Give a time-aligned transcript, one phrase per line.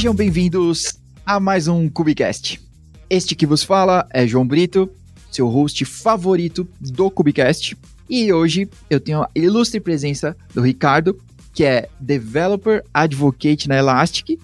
[0.00, 2.58] Sejam bem-vindos a mais um Cubicast.
[3.10, 4.90] Este que vos fala é João Brito,
[5.30, 7.76] seu host favorito do Cubicast.
[8.08, 11.20] E hoje eu tenho a ilustre presença do Ricardo,
[11.52, 14.40] que é Developer Advocate na Elastic.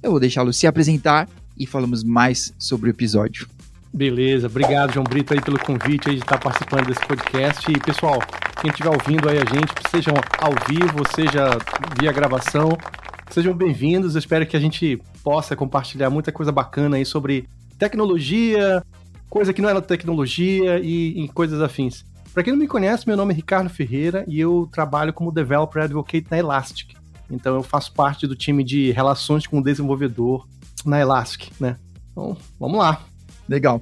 [0.00, 3.48] Eu vou deixá-lo se apresentar e falamos mais sobre o episódio.
[3.92, 7.68] Beleza, obrigado João Brito aí pelo convite aí de estar participando desse podcast.
[7.68, 8.22] E pessoal,
[8.60, 11.58] quem estiver ouvindo aí a gente, sejam ao vivo, seja
[12.00, 12.78] via gravação,
[13.30, 14.16] sejam bem-vindos.
[14.16, 17.48] Espero que a gente possa compartilhar muita coisa bacana aí sobre
[17.78, 18.82] tecnologia,
[19.28, 22.04] coisa que não é tecnologia e, e coisas afins.
[22.34, 25.82] Para quem não me conhece, meu nome é Ricardo Ferreira e eu trabalho como Developer
[25.82, 26.94] Advocate na Elastic.
[27.30, 30.46] Então eu faço parte do time de relações com o desenvolvedor
[30.84, 31.76] na Elastic, né?
[32.12, 33.02] Então, vamos lá.
[33.48, 33.80] Legal.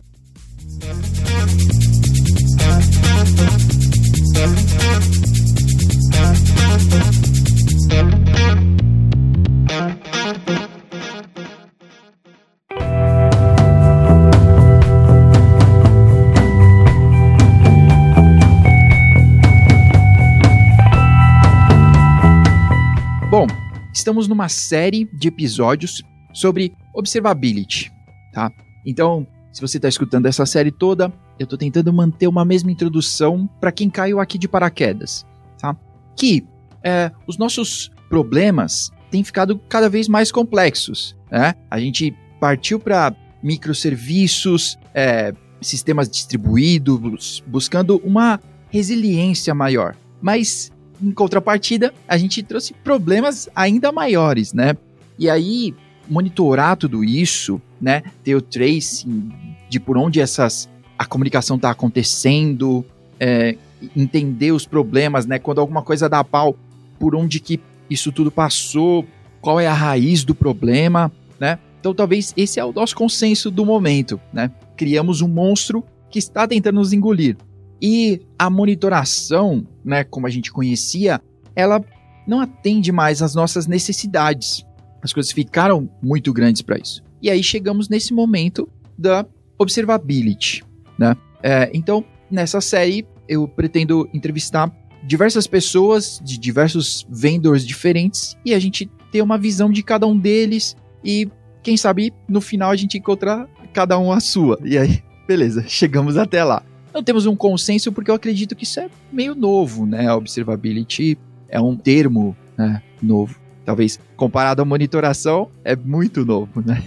[23.39, 23.47] Bom,
[23.94, 27.89] estamos numa série de episódios sobre observability,
[28.33, 28.50] tá?
[28.84, 33.48] Então, se você está escutando essa série toda, eu estou tentando manter uma mesma introdução
[33.61, 35.25] para quem caiu aqui de paraquedas,
[35.56, 35.77] tá?
[36.16, 36.44] Que
[36.83, 41.55] é, os nossos problemas têm ficado cada vez mais complexos, né?
[41.70, 49.94] A gente partiu para microserviços, é, sistemas distribuídos, buscando uma resiliência maior.
[50.20, 54.77] Mas, em contrapartida, a gente trouxe problemas ainda maiores, né?
[55.18, 55.74] E aí,
[56.08, 58.02] monitorar tudo isso, né?
[58.24, 59.30] Ter o tracing
[59.69, 62.84] de por onde essas a comunicação está acontecendo,
[63.20, 63.56] é,
[63.97, 65.38] entender os problemas, né?
[65.38, 66.56] Quando alguma coisa dá pau,
[66.98, 69.06] por onde que isso tudo passou,
[69.41, 71.58] qual é a raiz do problema, né?
[71.81, 74.50] Então talvez esse é o nosso consenso do momento, né?
[74.76, 77.37] Criamos um monstro que está tentando nos engolir.
[77.81, 81.21] E a monitoração, né, como a gente conhecia,
[81.55, 81.84] ela
[82.27, 84.65] não atende mais às nossas necessidades.
[85.03, 87.03] As coisas ficaram muito grandes para isso.
[87.22, 89.25] E aí chegamos nesse momento da
[89.59, 90.62] observability,
[90.99, 91.17] né?
[91.43, 94.72] É, então, nessa série, eu pretendo entrevistar
[95.05, 100.19] diversas pessoas de diversos vendors diferentes e a gente ter uma visão de cada um
[100.19, 101.28] deles e
[101.62, 104.59] quem sabe no final a gente encontrar cada um a sua.
[104.65, 106.62] E aí, beleza, chegamos até lá.
[106.93, 110.09] Não temos um consenso porque eu acredito que isso é meio novo, né?
[110.09, 111.19] A observability
[111.49, 113.38] é um termo né, novo.
[113.65, 116.82] Talvez comparado à monitoração, é muito novo, né?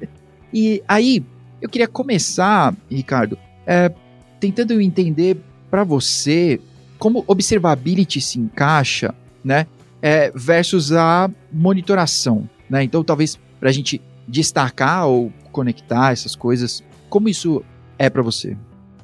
[0.52, 1.24] e aí,
[1.60, 3.90] eu queria começar, Ricardo, é,
[4.38, 5.38] tentando entender
[5.70, 6.60] para você
[6.98, 9.66] como observability se encaixa, né,
[10.02, 12.82] é, versus a monitoração, né?
[12.82, 17.62] Então, talvez para a gente destacar ou conectar essas coisas, como isso
[17.98, 18.56] é para você?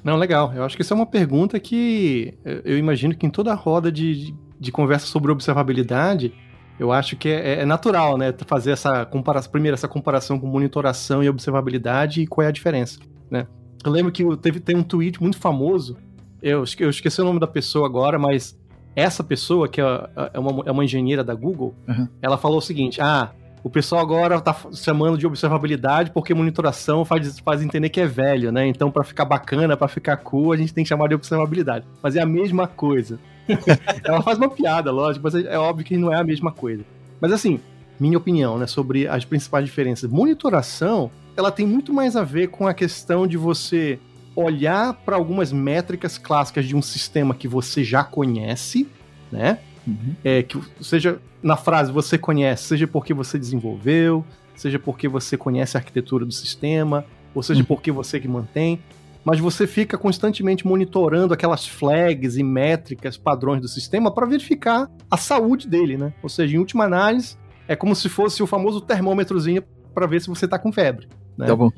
[0.05, 0.53] Não, legal.
[0.55, 3.91] Eu acho que isso é uma pergunta que eu imagino que em toda a roda
[3.91, 6.33] de, de conversa sobre observabilidade,
[6.79, 11.23] eu acho que é, é, natural, né, fazer essa comparação, primeiro essa comparação com monitoração
[11.23, 12.99] e observabilidade e qual é a diferença,
[13.31, 13.47] né?
[13.85, 15.97] Eu lembro que teve tem um tweet muito famoso,
[16.43, 18.59] eu, eu esqueci o nome da pessoa agora, mas
[18.97, 19.85] essa pessoa que é,
[20.33, 22.09] é uma, é uma engenheira da Google, uhum.
[22.21, 23.33] ela falou o seguinte: ah,
[23.65, 28.53] o pessoal agora tá chamando de observabilidade porque monitoração faz, faz entender que é velho,
[28.53, 28.67] né?
[28.67, 31.87] Então, para ficar bacana, para ficar cool, a gente tem que chamar de observabilidade.
[32.03, 33.19] Mas é a mesma coisa.
[34.05, 36.85] Ela faz uma piada, lógico, mas é óbvio que não é a mesma coisa.
[37.19, 37.59] Mas assim,
[37.99, 40.11] minha opinião, né, sobre as principais diferenças.
[40.11, 43.99] Monitoração, ela tem muito mais a ver com a questão de você
[44.37, 48.87] olhar para algumas métricas clássicas de um sistema que você já conhece,
[49.33, 49.59] né?
[49.87, 50.15] Uhum.
[50.25, 54.25] É, que seja na frase você conhece, seja porque você desenvolveu,
[54.57, 57.05] seja porque você conhece a arquitetura do sistema,
[57.35, 57.67] ou seja uhum.
[57.67, 58.81] porque você que mantém
[59.25, 65.17] mas você fica constantemente monitorando aquelas flags e métricas, padrões do sistema para verificar a
[65.17, 66.13] saúde dele, né?
[66.23, 67.37] Ou seja, em última análise,
[67.67, 69.65] é como se fosse o famoso termômetrozinho
[69.95, 71.09] para ver se você está com febre.
[71.39, 71.47] Né?
[71.47, 71.71] Tá bom.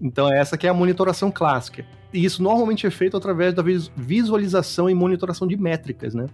[0.00, 1.84] Então essa que é a monitoração clássica.
[2.12, 3.62] E isso normalmente é feito através da
[3.96, 6.26] visualização e monitoração de métricas, né?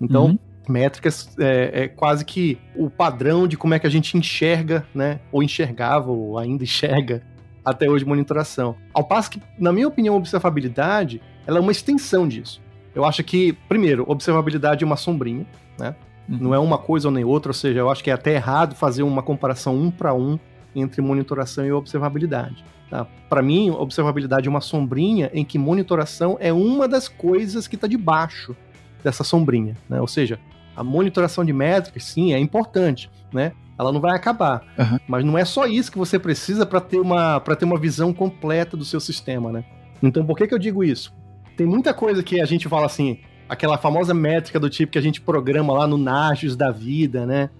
[0.00, 0.38] Então, uhum.
[0.68, 5.20] Métricas é, é, quase que o padrão de como é que a gente enxerga, né?
[5.32, 7.22] Ou enxergava, ou ainda enxerga
[7.64, 8.76] até hoje monitoração.
[8.92, 12.60] Ao passo que, na minha opinião, observabilidade ela é uma extensão disso.
[12.94, 15.46] Eu acho que, primeiro, observabilidade é uma sombrinha,
[15.78, 15.94] né?
[16.28, 16.38] Uhum.
[16.40, 18.74] Não é uma coisa ou nem outra, ou seja, eu acho que é até errado
[18.74, 20.38] fazer uma comparação um para um
[20.74, 22.64] entre monitoração e observabilidade.
[22.90, 23.06] Tá?
[23.28, 27.86] Para mim, observabilidade é uma sombrinha em que monitoração é uma das coisas que está
[27.86, 28.56] debaixo
[29.02, 29.74] dessa sombrinha.
[29.88, 30.00] Né?
[30.00, 30.38] Ou seja,
[30.80, 33.52] a monitoração de métricas, sim, é importante, né?
[33.78, 34.62] ela não vai acabar.
[34.76, 34.98] Uhum.
[35.06, 38.76] Mas não é só isso que você precisa para ter, uma, ter uma visão completa
[38.76, 39.64] do seu sistema, né?
[40.02, 41.14] Então, por que, que eu digo isso?
[41.56, 45.02] Tem muita coisa que a gente fala assim, aquela famosa métrica do tipo que a
[45.02, 47.50] gente programa lá no Nagios da vida, né?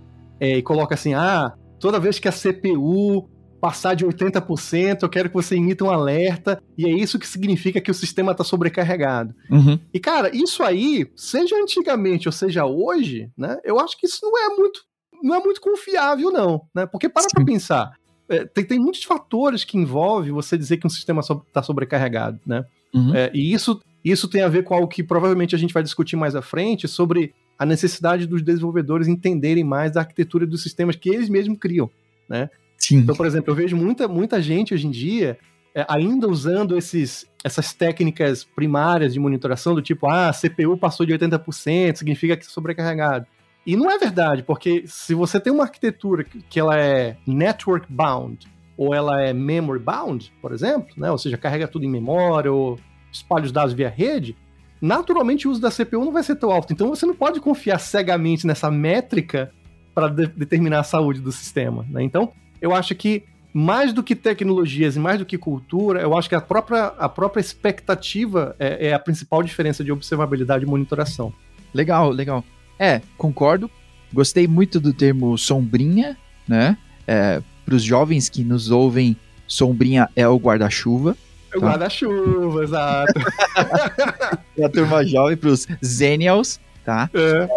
[0.41, 5.29] É, e coloca assim, ah, toda vez que a CPU passar de 80%, eu quero
[5.29, 9.35] que você emita um alerta, e é isso que significa que o sistema está sobrecarregado.
[9.51, 9.79] Uhum.
[9.93, 14.39] E, cara, isso aí, seja antigamente ou seja hoje, né, eu acho que isso não
[14.39, 14.81] é muito,
[15.23, 16.87] não é muito confiável, não, né?
[16.87, 17.93] Porque para pra pensar,
[18.29, 22.65] é, tem, tem muitos fatores que envolvem você dizer que um sistema está sobrecarregado, né?
[22.95, 23.15] Uhum.
[23.15, 26.17] É, e isso, isso tem a ver com algo que provavelmente a gente vai discutir
[26.17, 31.09] mais à frente sobre a necessidade dos desenvolvedores entenderem mais da arquitetura dos sistemas que
[31.09, 31.91] eles mesmos criam,
[32.29, 32.49] né?
[32.79, 32.99] Sim.
[32.99, 35.37] Então, por exemplo, eu vejo muita, muita gente hoje em dia
[35.75, 41.13] é, ainda usando esses, essas técnicas primárias de monitoração do tipo, ah, CPU passou de
[41.13, 43.27] 80%, significa que é sobrecarregado.
[43.67, 48.47] E não é verdade, porque se você tem uma arquitetura que ela é network bound
[48.77, 52.79] ou ela é memory bound, por exemplo, né, ou seja, carrega tudo em memória ou
[53.13, 54.37] espalha os dados via rede,
[54.81, 56.73] naturalmente o uso da CPU não vai ser tão alto.
[56.73, 59.53] Então você não pode confiar cegamente nessa métrica
[59.95, 61.85] para de determinar a saúde do sistema.
[61.91, 62.03] Né?
[62.03, 66.29] Então, eu acho que mais do que tecnologias e mais do que cultura, eu acho
[66.29, 71.33] que a própria, a própria expectativa é, é a principal diferença de observabilidade e monitoração.
[71.73, 72.45] Legal, legal.
[72.79, 73.71] É, concordo.
[74.13, 76.17] Gostei muito do termo sombrinha,
[76.47, 76.77] né?
[77.07, 79.17] É, Para os jovens que nos ouvem,
[79.47, 81.17] sombrinha é o guarda-chuva.
[81.53, 81.67] É o tá?
[81.67, 83.13] guarda-chuva, exato.
[84.55, 87.11] para a turma jovem, para os Zenials, tá?
[87.13, 87.49] É.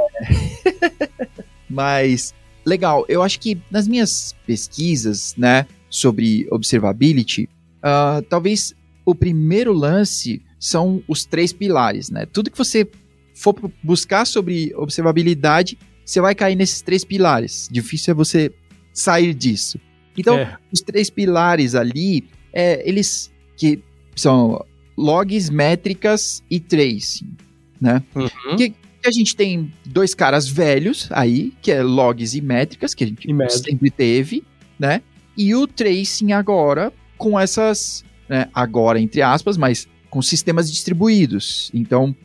[1.69, 2.33] Mas,
[2.65, 8.73] legal, eu acho que nas minhas pesquisas, né, sobre observability, uh, talvez
[9.05, 12.25] o primeiro lance são os três pilares, né?
[12.25, 12.87] Tudo que você
[13.33, 17.67] for buscar sobre observabilidade, você vai cair nesses três pilares.
[17.71, 18.53] Difícil é você
[18.93, 19.79] sair disso.
[20.15, 20.57] Então, é.
[20.71, 22.23] os três pilares ali,
[22.53, 23.81] é, eles que
[24.15, 24.63] são
[24.97, 27.35] logs, métricas e tracing,
[27.79, 28.03] né?
[28.13, 28.55] Uhum.
[28.55, 28.75] Que, que
[29.07, 33.27] a gente tem dois caras velhos aí, que é logs e métricas, que a gente
[33.49, 34.43] sempre teve,
[34.77, 35.01] né?
[35.37, 41.71] E o tracing agora com essas, né, agora entre aspas, mas com sistemas distribuídos.
[41.73, 42.15] Então,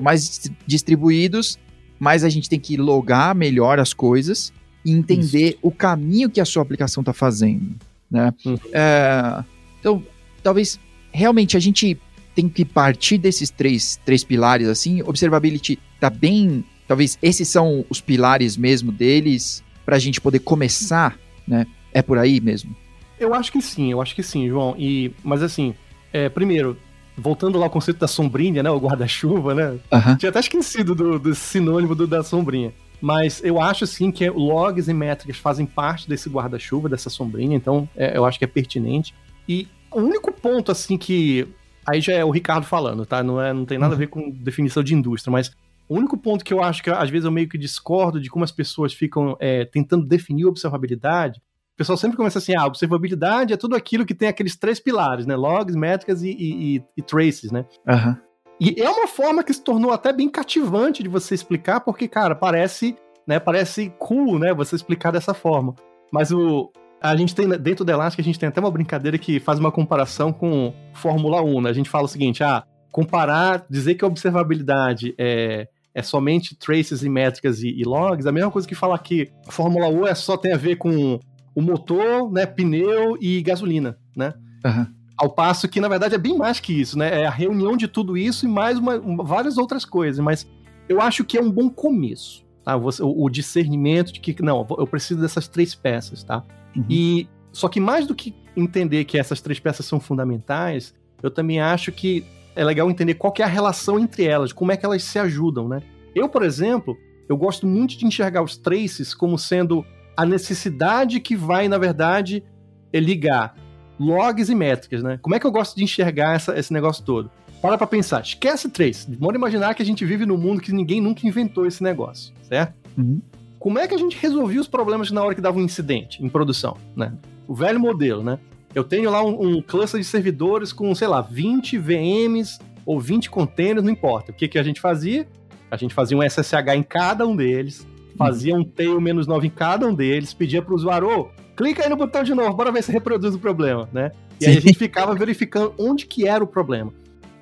[0.00, 1.58] mais distribuídos,
[1.98, 4.52] mais a gente tem que logar melhor as coisas
[4.84, 5.58] e entender Isso.
[5.62, 7.74] o caminho que a sua aplicação está fazendo,
[8.10, 8.32] né?
[8.44, 8.58] Uhum.
[8.72, 9.44] É,
[9.80, 10.02] então,
[10.42, 10.78] talvez
[11.12, 11.98] realmente a gente
[12.34, 18.00] tem que partir desses três, três pilares, assim, observability tá bem, talvez esses são os
[18.00, 21.16] pilares mesmo deles, para a gente poder começar,
[21.46, 21.64] né?
[21.94, 22.74] É por aí mesmo?
[23.20, 24.74] Eu acho que sim, eu acho que sim, João.
[24.76, 25.76] E, mas assim,
[26.12, 26.76] é, primeiro,
[27.16, 28.70] voltando lá ao conceito da sombrinha, né?
[28.70, 29.78] O guarda-chuva, né?
[29.92, 30.16] Uhum.
[30.16, 32.72] Tinha até esquecido do, do sinônimo do, da sombrinha.
[33.00, 37.88] Mas eu acho sim que logs e métricas fazem parte desse guarda-chuva, dessa sombrinha, então
[37.96, 39.14] é, eu acho que é pertinente.
[39.48, 41.46] E o único ponto, assim, que.
[41.86, 43.22] Aí já é o Ricardo falando, tá?
[43.22, 45.52] Não, é, não tem nada a ver com definição de indústria, mas
[45.92, 48.44] o único ponto que eu acho que às vezes eu meio que discordo de como
[48.44, 51.40] as pessoas ficam é, tentando definir observabilidade
[51.74, 55.24] o pessoal sempre começa assim, ah, observabilidade é tudo aquilo que tem aqueles três pilares,
[55.24, 55.34] né?
[55.34, 57.64] Logs, métricas e, e, e, traces, né?
[57.88, 58.16] Uhum.
[58.60, 62.34] E é uma forma que se tornou até bem cativante de você explicar, porque, cara,
[62.34, 62.94] parece,
[63.26, 65.74] né, parece cool, né, você explicar dessa forma.
[66.12, 69.40] Mas o, a gente tem, dentro da Elastic, a gente tem até uma brincadeira que
[69.40, 71.70] faz uma comparação com Fórmula 1, né?
[71.70, 72.62] A gente fala o seguinte, ah,
[72.92, 78.32] comparar, dizer que a observabilidade é, é somente traces e métricas e, e logs, a
[78.32, 81.20] mesma coisa que falar que Fórmula 1 é só tem a ver com
[81.54, 84.32] o motor, né, pneu e gasolina, né?
[84.64, 84.86] Uhum.
[85.16, 87.22] Ao passo que, na verdade, é bem mais que isso, né?
[87.22, 90.18] É a reunião de tudo isso e mais uma, uma, várias outras coisas.
[90.24, 90.48] Mas
[90.88, 92.76] eu acho que é um bom começo, tá?
[92.76, 96.42] O, o, discernimento de que, não, eu preciso dessas três peças, tá?
[96.74, 96.84] Uhum.
[96.88, 101.60] E só que mais do que entender que essas três peças são fundamentais, eu também
[101.60, 105.02] acho que é legal entender qual é a relação entre elas, como é que elas
[105.02, 105.82] se ajudam, né?
[106.14, 106.96] Eu, por exemplo,
[107.28, 109.84] eu gosto muito de enxergar os traces como sendo
[110.16, 112.44] a necessidade que vai, na verdade,
[112.92, 113.54] ligar
[113.98, 115.18] logs e métricas, né?
[115.22, 117.30] Como é que eu gosto de enxergar essa, esse negócio todo?
[117.60, 119.06] Para pra pensar, esquece trace.
[119.18, 122.74] Vamos imaginar que a gente vive num mundo que ninguém nunca inventou esse negócio, certo?
[122.98, 123.22] Uhum.
[123.58, 126.28] Como é que a gente resolvia os problemas na hora que dava um incidente em
[126.28, 127.12] produção, né?
[127.46, 128.38] O velho modelo, né?
[128.74, 133.30] Eu tenho lá um, um cluster de servidores com, sei lá, 20 VMs ou 20
[133.30, 134.32] containers, não importa.
[134.32, 135.28] O que, que a gente fazia?
[135.70, 137.86] A gente fazia um SSH em cada um deles,
[138.16, 141.88] fazia um tail menos 9 em cada um deles, pedia pro usuário, ô, clica aí
[141.88, 144.10] no botão de novo, bora ver se reproduz o problema, né?
[144.40, 144.50] E Sim.
[144.50, 146.92] aí a gente ficava verificando onde que era o problema.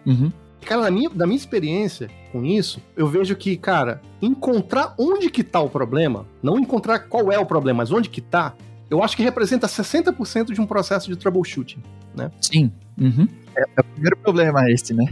[0.07, 0.31] Uhum.
[0.65, 5.43] Cara, na minha, na minha experiência com isso, eu vejo que, cara, encontrar onde que
[5.43, 8.55] tá o problema, não encontrar qual é o problema, mas onde que tá,
[8.91, 11.81] eu acho que representa 60% de um processo de troubleshooting,
[12.15, 12.31] né?
[12.41, 12.73] Sim.
[13.01, 13.29] Uhum.
[13.57, 15.05] É, é, o primeiro problema esse, né?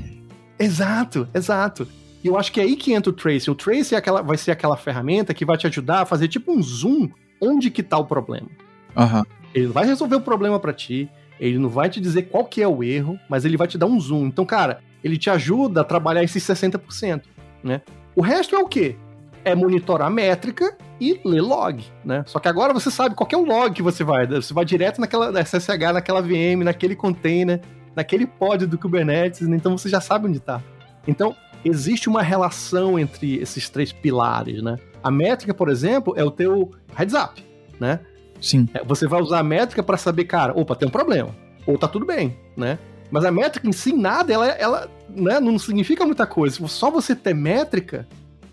[0.59, 1.87] Exato, exato.
[2.23, 3.49] E eu acho que é aí que entra o Trace.
[3.49, 6.53] O Trace é aquela, vai ser aquela ferramenta que vai te ajudar a fazer tipo
[6.53, 7.09] um zoom
[7.41, 8.49] onde que tá o problema.
[8.97, 9.23] Uhum.
[9.55, 11.09] Ele vai resolver o problema para ti,
[11.39, 13.87] ele não vai te dizer qual que é o erro, mas ele vai te dar
[13.87, 14.27] um zoom.
[14.27, 17.23] Então, cara, ele te ajuda a trabalhar esses 60%,
[17.63, 17.81] né?
[18.17, 18.97] O resto é o quê?
[19.49, 22.23] É monitorar a métrica e ler log, né?
[22.27, 24.27] Só que agora você sabe qual é o log que você vai.
[24.27, 27.63] Você vai direto naquela SSH, naquela VM, naquele container,
[27.97, 29.57] naquele pod do Kubernetes, né?
[29.57, 30.63] então você já sabe onde está.
[31.07, 34.77] Então, existe uma relação entre esses três pilares, né?
[35.03, 37.43] A métrica, por exemplo, é o teu heads up,
[37.81, 38.01] né?
[38.41, 38.69] Sim.
[38.75, 41.35] É, você vai usar a métrica para saber, cara, opa, tem um problema,
[41.67, 42.79] ou tá tudo bem, né?
[43.11, 46.67] Mas a métrica em si, nada, ela, ela né, não significa muita coisa.
[46.69, 48.07] Só você ter métrica,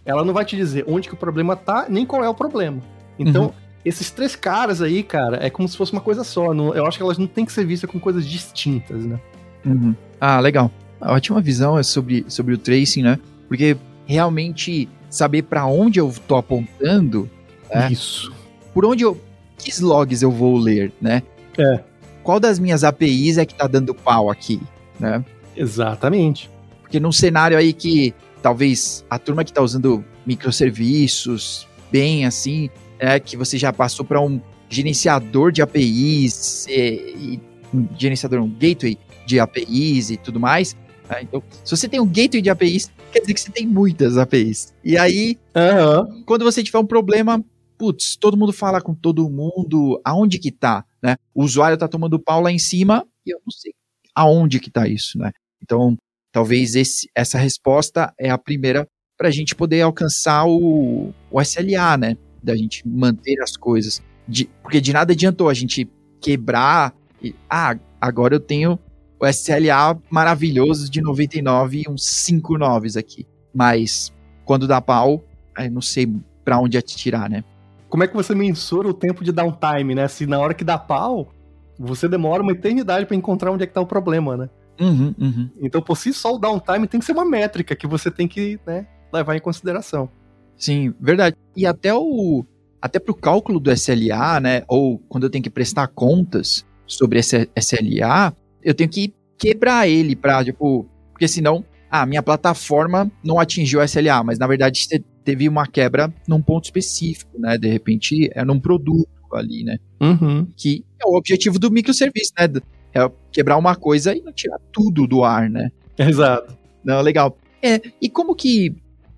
[0.05, 2.81] ela não vai te dizer onde que o problema tá, nem qual é o problema.
[3.17, 3.51] Então, uhum.
[3.83, 6.53] esses três caras aí, cara, é como se fosse uma coisa só.
[6.53, 9.19] Não, eu acho que elas não têm que ser vistas como coisas distintas, né?
[9.65, 9.95] Uhum.
[10.21, 10.71] Ah, legal.
[11.01, 13.19] A ótima visão é sobre, sobre o tracing, né?
[13.47, 17.29] Porque realmente saber para onde eu tô apontando.
[17.74, 17.91] Né?
[17.91, 18.31] Isso.
[18.74, 19.19] Por onde eu.
[19.57, 21.24] Que logs eu vou ler, né?
[21.57, 21.79] É.
[22.21, 24.62] Qual das minhas APIs é que tá dando pau aqui,
[25.00, 25.24] né?
[25.55, 26.50] Exatamente.
[26.81, 28.13] Porque num cenário aí que
[28.45, 34.21] talvez a turma que tá usando microserviços bem assim, é que você já passou para
[34.21, 36.71] um gerenciador de APIs e,
[37.17, 37.41] e
[37.73, 40.75] um gerenciador, um gateway de APIs e tudo mais.
[41.09, 41.23] Né?
[41.23, 44.75] Então, se você tem um gateway de APIs, quer dizer que você tem muitas APIs.
[44.83, 46.21] E aí, uhum.
[46.23, 47.43] quando você tiver um problema,
[47.79, 51.15] putz, todo mundo fala com todo mundo, aonde que tá, né?
[51.33, 53.73] O usuário tá tomando pau lá em cima e eu não sei
[54.13, 55.31] aonde que tá isso, né?
[55.63, 55.97] Então,
[56.35, 58.85] talvez esse, essa resposta é a primeira
[59.17, 62.17] para a gente poder alcançar o, o SLA, né?
[62.43, 64.03] Da gente manter as coisas.
[64.27, 65.89] De, porque de nada adiantou a gente
[66.19, 68.77] quebrar e, ah, agora eu tenho
[69.17, 73.25] o SLA maravilhoso de 99 e uns 5 noves aqui.
[73.53, 74.13] Mas
[74.43, 75.23] quando dá pau,
[75.55, 76.05] aí não sei
[76.43, 77.45] para onde atirar, né?
[77.87, 80.09] Como é que você mensura o tempo de downtime, né?
[80.09, 81.31] Se na hora que dá pau,
[81.79, 84.49] você demora uma eternidade para encontrar onde é que tá o problema, né?
[84.79, 85.50] Uhum, uhum.
[85.62, 88.60] Então, por si só, o downtime tem que ser uma métrica que você tem que
[88.65, 90.10] né, levar em consideração.
[90.58, 91.36] Sim, verdade.
[91.55, 92.46] E até o
[92.82, 94.63] até para o cálculo do SLA, né?
[94.67, 100.15] Ou quando eu tenho que prestar contas sobre esse SLA, eu tenho que quebrar ele
[100.15, 105.03] para, tipo, porque senão, ah, minha plataforma não atingiu o SLA, mas na verdade você
[105.24, 107.58] teve uma quebra num ponto específico, né?
[107.58, 109.77] De repente é num produto ali, né?
[110.00, 110.48] Uhum.
[110.55, 112.48] Que é o objetivo do microserviço, né?
[112.95, 115.69] É quebrar uma coisa e não tirar tudo do ar, né?
[115.97, 116.57] Exato.
[116.83, 117.37] Não, legal.
[117.61, 118.73] É, e como que,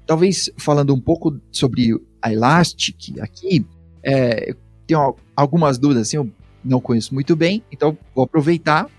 [0.05, 3.63] talvez falando um pouco sobre a Elastic aqui,
[4.03, 4.55] é,
[4.87, 6.29] tenho algumas dúvidas, assim, eu
[6.63, 8.89] não conheço muito bem, então vou aproveitar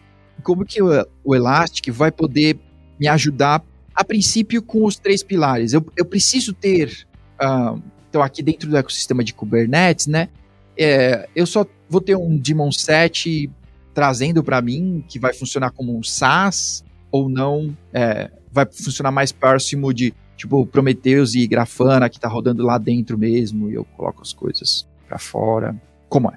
[0.45, 0.89] como que o,
[1.25, 2.57] o Elastic vai poder
[3.01, 5.73] me ajudar, a princípio, com os três pilares.
[5.73, 7.07] Eu, eu preciso ter,
[7.43, 10.29] uh, então aqui dentro do ecossistema de Kubernetes, né,
[10.77, 13.51] é, eu só vou ter um daemon set
[13.99, 19.33] trazendo para mim, que vai funcionar como um SaaS, ou não, é, vai funcionar mais
[19.33, 24.23] próximo de, tipo, Prometheus e Grafana, que tá rodando lá dentro mesmo, e eu coloco
[24.23, 25.75] as coisas para fora.
[26.09, 26.35] Como é?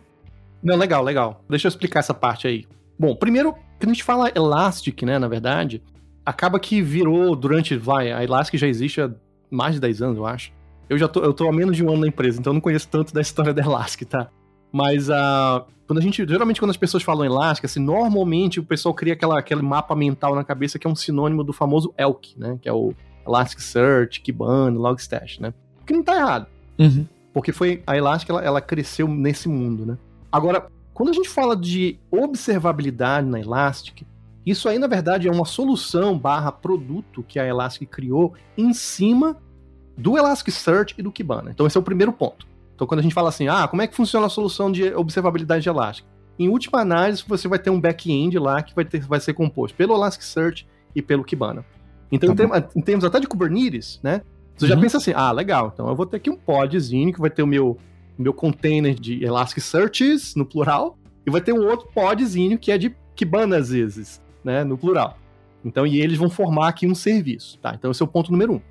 [0.64, 1.44] Não, legal, legal.
[1.48, 2.66] Deixa eu explicar essa parte aí.
[2.98, 5.84] Bom, primeiro, quando a gente fala Elastic, né, na verdade,
[6.26, 9.12] acaba que virou durante, vai, a Elastic já existe há
[9.52, 10.52] mais de 10 anos, eu acho.
[10.90, 12.62] Eu já tô, eu tô há menos de um ano na empresa, então eu não
[12.62, 14.32] conheço tanto da história da Elastic, tá?
[14.72, 18.94] Mas uh, quando a gente, geralmente quando as pessoas falam Elastic, assim, normalmente o pessoal
[18.94, 22.58] cria aquela, aquele mapa mental na cabeça que é um sinônimo do famoso ELK, né?
[22.62, 22.94] Que é o
[23.28, 25.54] Elasticsearch, Kibana, Logstash, né?
[25.86, 26.48] Que não tá errado.
[26.80, 27.06] Uhum.
[27.34, 29.98] Porque foi a Elastic, ela, ela cresceu nesse mundo, né?
[30.32, 34.04] Agora, quando a gente fala de observabilidade na Elastic,
[34.46, 39.38] isso aí, na verdade, é uma solução barra produto que a Elastic criou em cima
[39.98, 41.52] do Elasticsearch e do Kibana.
[41.52, 42.48] Então, esse é o primeiro ponto.
[42.82, 45.62] Então, quando a gente fala assim, ah, como é que funciona a solução de observabilidade
[45.62, 46.04] de Elastic?
[46.40, 49.78] Em última análise, você vai ter um back-end lá que vai, ter, vai ser composto
[49.78, 51.64] pelo Elasticsearch e pelo Kibana.
[52.12, 54.24] Então, tá em, termos, em, termos até de Kubernetes, né?
[54.58, 54.70] Você uhum.
[54.70, 57.44] já pensa assim, ah, legal, então eu vou ter aqui um podzinho que vai ter
[57.44, 57.78] o meu
[58.18, 62.96] meu container de Elasticsearches, no plural, e vai ter um outro podzinho que é de
[63.16, 65.20] Kibana às vezes, né, no plural.
[65.64, 67.76] Então, e eles vão formar aqui um serviço, tá?
[67.78, 68.62] Então, esse é o ponto número um.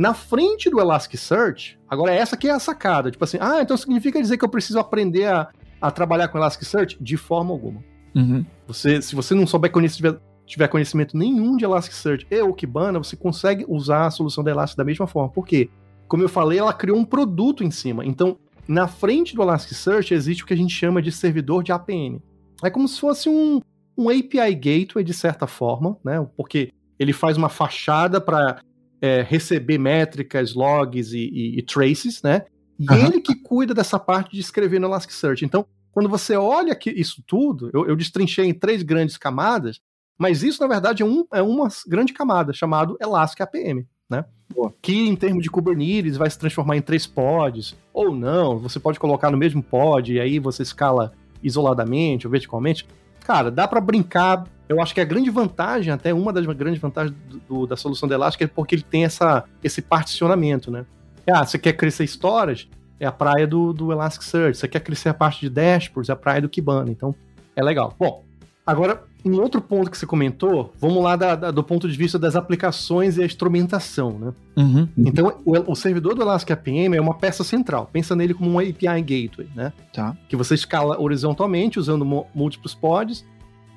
[0.00, 4.18] Na frente do Elasticsearch, agora essa aqui é a sacada, tipo assim, ah, então significa
[4.18, 6.96] dizer que eu preciso aprender a, a trabalhar com Elasticsearch?
[6.98, 7.84] De forma alguma.
[8.14, 8.42] Uhum.
[8.66, 13.14] Você, se você não souber conhecer, tiver conhecimento nenhum de Elasticsearch e ou Kibana, você
[13.14, 15.28] consegue usar a solução da Elastic da mesma forma.
[15.28, 15.68] Por quê?
[16.08, 18.02] Como eu falei, ela criou um produto em cima.
[18.02, 22.22] Então, na frente do Elasticsearch existe o que a gente chama de servidor de APM.
[22.64, 23.60] É como se fosse um,
[23.98, 26.26] um API Gateway, de certa forma, né?
[26.38, 28.62] Porque ele faz uma fachada para
[29.00, 32.44] é, receber métricas, logs e, e, e traces, né?
[32.78, 33.06] E uhum.
[33.06, 35.44] ele que cuida dessa parte de escrever no Elasticsearch.
[35.44, 39.80] Então, quando você olha que isso tudo, eu, eu destrinchei em três grandes camadas,
[40.18, 44.24] mas isso, na verdade, é, um, é uma grande camada, chamado Elastic APM, né?
[44.54, 44.72] Boa.
[44.82, 49.00] Que, em termos de Kubernetes, vai se transformar em três pods, ou não, você pode
[49.00, 52.86] colocar no mesmo pod, e aí você escala isoladamente ou verticalmente.
[53.24, 54.44] Cara, dá para brincar.
[54.70, 58.08] Eu acho que a grande vantagem, até uma das grandes vantagens do, do, da solução
[58.08, 60.86] da Elastic é porque ele tem essa, esse particionamento, né?
[61.28, 62.70] Ah, você quer crescer storage?
[63.00, 64.56] É a praia do, do Elasticsearch.
[64.56, 66.08] Você quer crescer a parte de dashboards?
[66.08, 66.88] É a praia do Kibana.
[66.88, 67.12] Então,
[67.56, 67.96] é legal.
[67.98, 68.22] Bom,
[68.64, 72.16] agora, um outro ponto que você comentou, vamos lá da, da, do ponto de vista
[72.16, 74.32] das aplicações e a instrumentação, né?
[74.56, 74.88] Uhum.
[74.98, 77.90] Então, o, o, servidor do Elastic APM é uma peça central.
[77.92, 79.72] Pensa nele como um API Gateway, né?
[79.92, 80.16] Tá.
[80.28, 83.24] Que você escala horizontalmente usando múltiplos pods.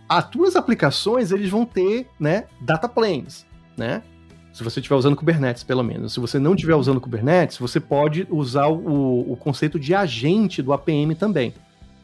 [0.07, 3.45] As tuas aplicações, eles vão ter, né, data planes,
[3.77, 4.01] né?
[4.51, 6.13] Se você estiver usando Kubernetes, pelo menos.
[6.13, 10.71] Se você não estiver usando Kubernetes, você pode usar o, o conceito de agente do
[10.71, 11.53] APM também.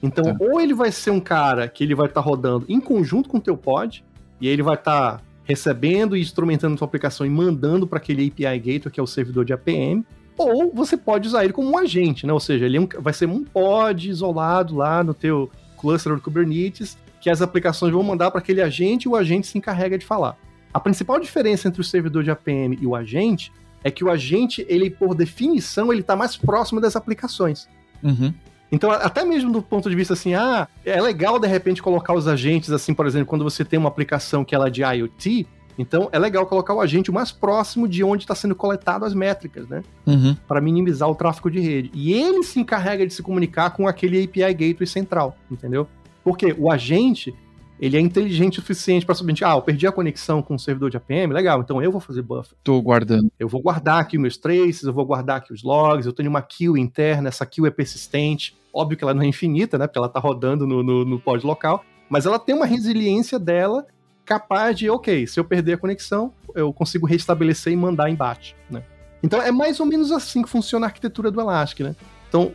[0.02, 0.36] Então, tá.
[0.40, 3.38] ou ele vai ser um cara que ele vai estar tá rodando em conjunto com
[3.38, 4.04] o teu pod,
[4.42, 7.98] e aí ele vai estar tá recebendo e instrumentando a tua aplicação e mandando para
[7.98, 10.04] aquele API Gateway, que é o servidor de APM,
[10.38, 12.32] ou você pode usar ele como um agente, né?
[12.32, 16.22] Ou seja, ele é um, vai ser um pod isolado lá no teu cluster do
[16.22, 20.06] Kubernetes, que as aplicações vão mandar para aquele agente e o agente se encarrega de
[20.06, 20.38] falar.
[20.74, 23.52] A principal diferença entre o servidor de APM e o agente
[23.84, 27.68] é que o agente, ele por definição, ele está mais próximo das aplicações.
[28.04, 28.34] Uhum.
[28.72, 32.28] Então, até mesmo do ponto de vista assim, ah, é legal de repente colocar os
[32.28, 35.48] agentes assim, por exemplo, quando você tem uma aplicação que ela é de IoT,
[35.78, 39.68] então é legal colocar o agente mais próximo de onde está sendo coletado as métricas,
[39.68, 39.82] né?
[40.06, 40.36] Uhum.
[40.48, 41.90] Para minimizar o tráfego de rede.
[41.94, 45.88] E ele se encarrega de se comunicar com aquele API Gateway central, entendeu?
[46.24, 47.34] Porque o agente,
[47.80, 50.90] ele é inteligente o suficiente para saber, ah, eu perdi a conexão com o servidor
[50.90, 52.58] de APM, legal, então eu vou fazer buffer.
[52.64, 53.32] Tô guardando.
[53.40, 56.30] Eu vou guardar aqui os meus traces, eu vou guardar aqui os logs, eu tenho
[56.30, 59.98] uma queue interna, essa queue é persistente, óbvio que ela não é infinita, né, porque
[59.98, 63.86] ela tá rodando no, no, no pod local, mas ela tem uma resiliência dela
[64.26, 68.84] capaz de, ok, se eu perder a conexão, eu consigo restabelecer e mandar embate, né.
[69.24, 71.96] Então é mais ou menos assim que funciona a arquitetura do Elastic, né.
[72.28, 72.54] Então,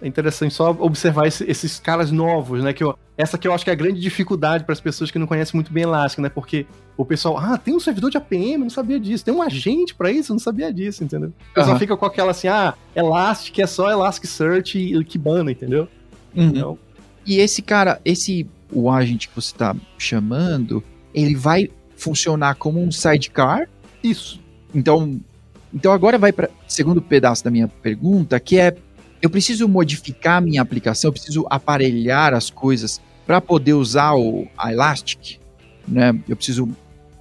[0.00, 2.72] é interessante só observar esse, esses caras novos, né?
[2.72, 5.18] Que eu, essa que eu acho que é a grande dificuldade para as pessoas que
[5.18, 6.28] não conhecem muito bem Elastic, né?
[6.28, 9.24] Porque o pessoal, ah, tem um servidor de APM, não sabia disso.
[9.24, 11.32] Tem um agente para isso, não sabia disso, entendeu?
[11.50, 11.78] O pessoal uhum.
[11.78, 15.88] fica com aquela assim, ah, Elastic é só Elasticsearch e Kibana, entendeu?
[16.34, 16.48] Uhum.
[16.48, 16.78] Então,
[17.24, 20.82] e esse cara, esse o agente que você está chamando,
[21.14, 23.68] ele vai funcionar como um sidecar?
[24.02, 24.40] Isso.
[24.74, 25.18] Então,
[25.72, 28.76] então agora vai para segundo pedaço da minha pergunta, que é
[29.20, 34.72] eu preciso modificar minha aplicação, eu preciso aparelhar as coisas para poder usar o a
[34.72, 35.38] Elastic,
[35.86, 36.18] né?
[36.28, 36.68] Eu preciso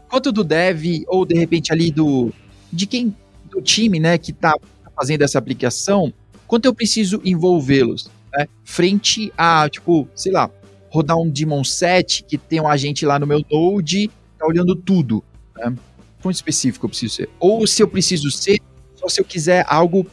[0.10, 2.32] quanto do dev ou de repente ali do
[2.72, 3.16] de quem
[3.50, 4.54] do time, né, que está
[4.96, 6.14] fazendo essa aplicação,
[6.46, 8.48] quanto eu preciso envolvê-los, né?
[8.64, 10.50] Frente a, tipo, sei lá,
[10.90, 15.24] rodar um daemon set que tem um agente lá no meu node, tá olhando tudo,
[15.56, 15.74] né?
[16.22, 17.30] Quanto específico eu preciso ser?
[17.40, 18.60] Ou se eu preciso ser,
[18.96, 20.08] só se eu quiser algo,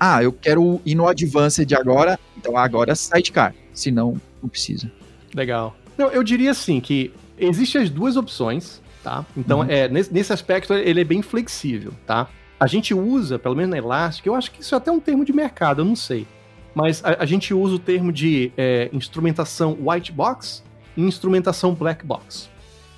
[0.00, 3.54] ah, eu quero ir no Advanced agora, então agora sidecar.
[3.74, 4.90] Se não, não precisa.
[5.34, 5.76] Legal.
[5.98, 9.26] Não, eu diria assim que existem as duas opções, tá?
[9.36, 9.66] Então, uhum.
[9.68, 12.28] é, nesse, nesse aspecto, ele é bem flexível, tá?
[12.58, 15.22] A gente usa, pelo menos na Elastic, eu acho que isso é até um termo
[15.22, 16.26] de mercado, eu não sei.
[16.74, 20.62] Mas a, a gente usa o termo de é, instrumentação white box
[20.96, 22.48] e instrumentação black box.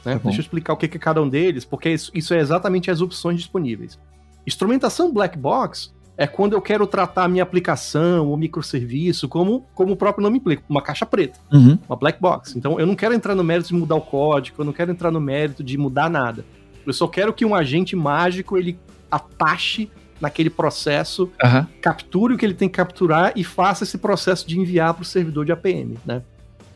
[0.05, 0.15] Né?
[0.15, 2.93] Tá Deixa eu explicar o que é cada um deles, porque isso, isso é exatamente
[2.93, 3.99] as opções disponíveis.
[4.47, 9.95] Instrumentação black box é quando eu quero tratar a minha aplicação ou microserviço como, como
[9.95, 11.77] o próprio nome implica, uma caixa preta, uhum.
[11.89, 12.57] uma black box.
[12.57, 15.11] Então eu não quero entrar no mérito de mudar o código, eu não quero entrar
[15.11, 16.45] no mérito de mudar nada.
[16.87, 18.79] Eu só quero que um agente mágico ele
[19.11, 21.67] atache naquele processo, uhum.
[21.81, 25.05] capture o que ele tem que capturar e faça esse processo de enviar para o
[25.05, 26.23] servidor de APM, né?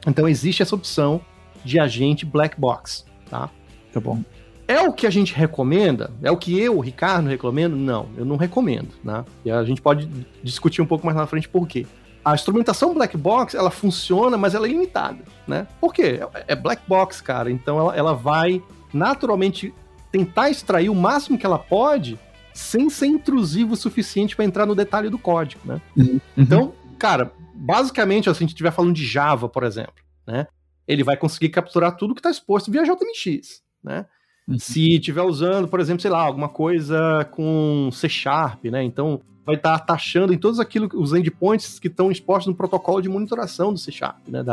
[0.04, 1.20] Então existe essa opção
[1.64, 3.48] de agente black box, tá?
[3.92, 4.24] Tá bom.
[4.68, 6.10] É o que a gente recomenda?
[6.22, 7.76] É o que eu, Ricardo, recomendo?
[7.76, 9.24] Não, eu não recomendo, né?
[9.44, 10.08] E a gente pode
[10.42, 11.86] discutir um pouco mais na frente por quê.
[12.24, 15.68] A instrumentação black box, ela funciona, mas ela é limitada, né?
[15.80, 16.18] Por quê?
[16.48, 17.50] É black box, cara.
[17.50, 18.60] Então ela, ela vai
[18.92, 19.72] naturalmente
[20.10, 22.18] tentar extrair o máximo que ela pode
[22.52, 25.80] sem ser intrusivo o suficiente para entrar no detalhe do código, né?
[25.96, 26.20] Uhum.
[26.36, 29.94] Então, cara, basicamente, se a gente estiver falando de Java, por exemplo,
[30.26, 30.48] né?
[30.86, 34.06] ele vai conseguir capturar tudo que está exposto via JMX, né?
[34.48, 34.58] Uhum.
[34.58, 38.82] Se estiver usando, por exemplo, sei lá, alguma coisa com C Sharp, né?
[38.84, 43.00] Então vai estar tá taxando em todos aquilo, os endpoints que estão expostos no protocolo
[43.00, 44.44] de monitoração do C Sharp, né?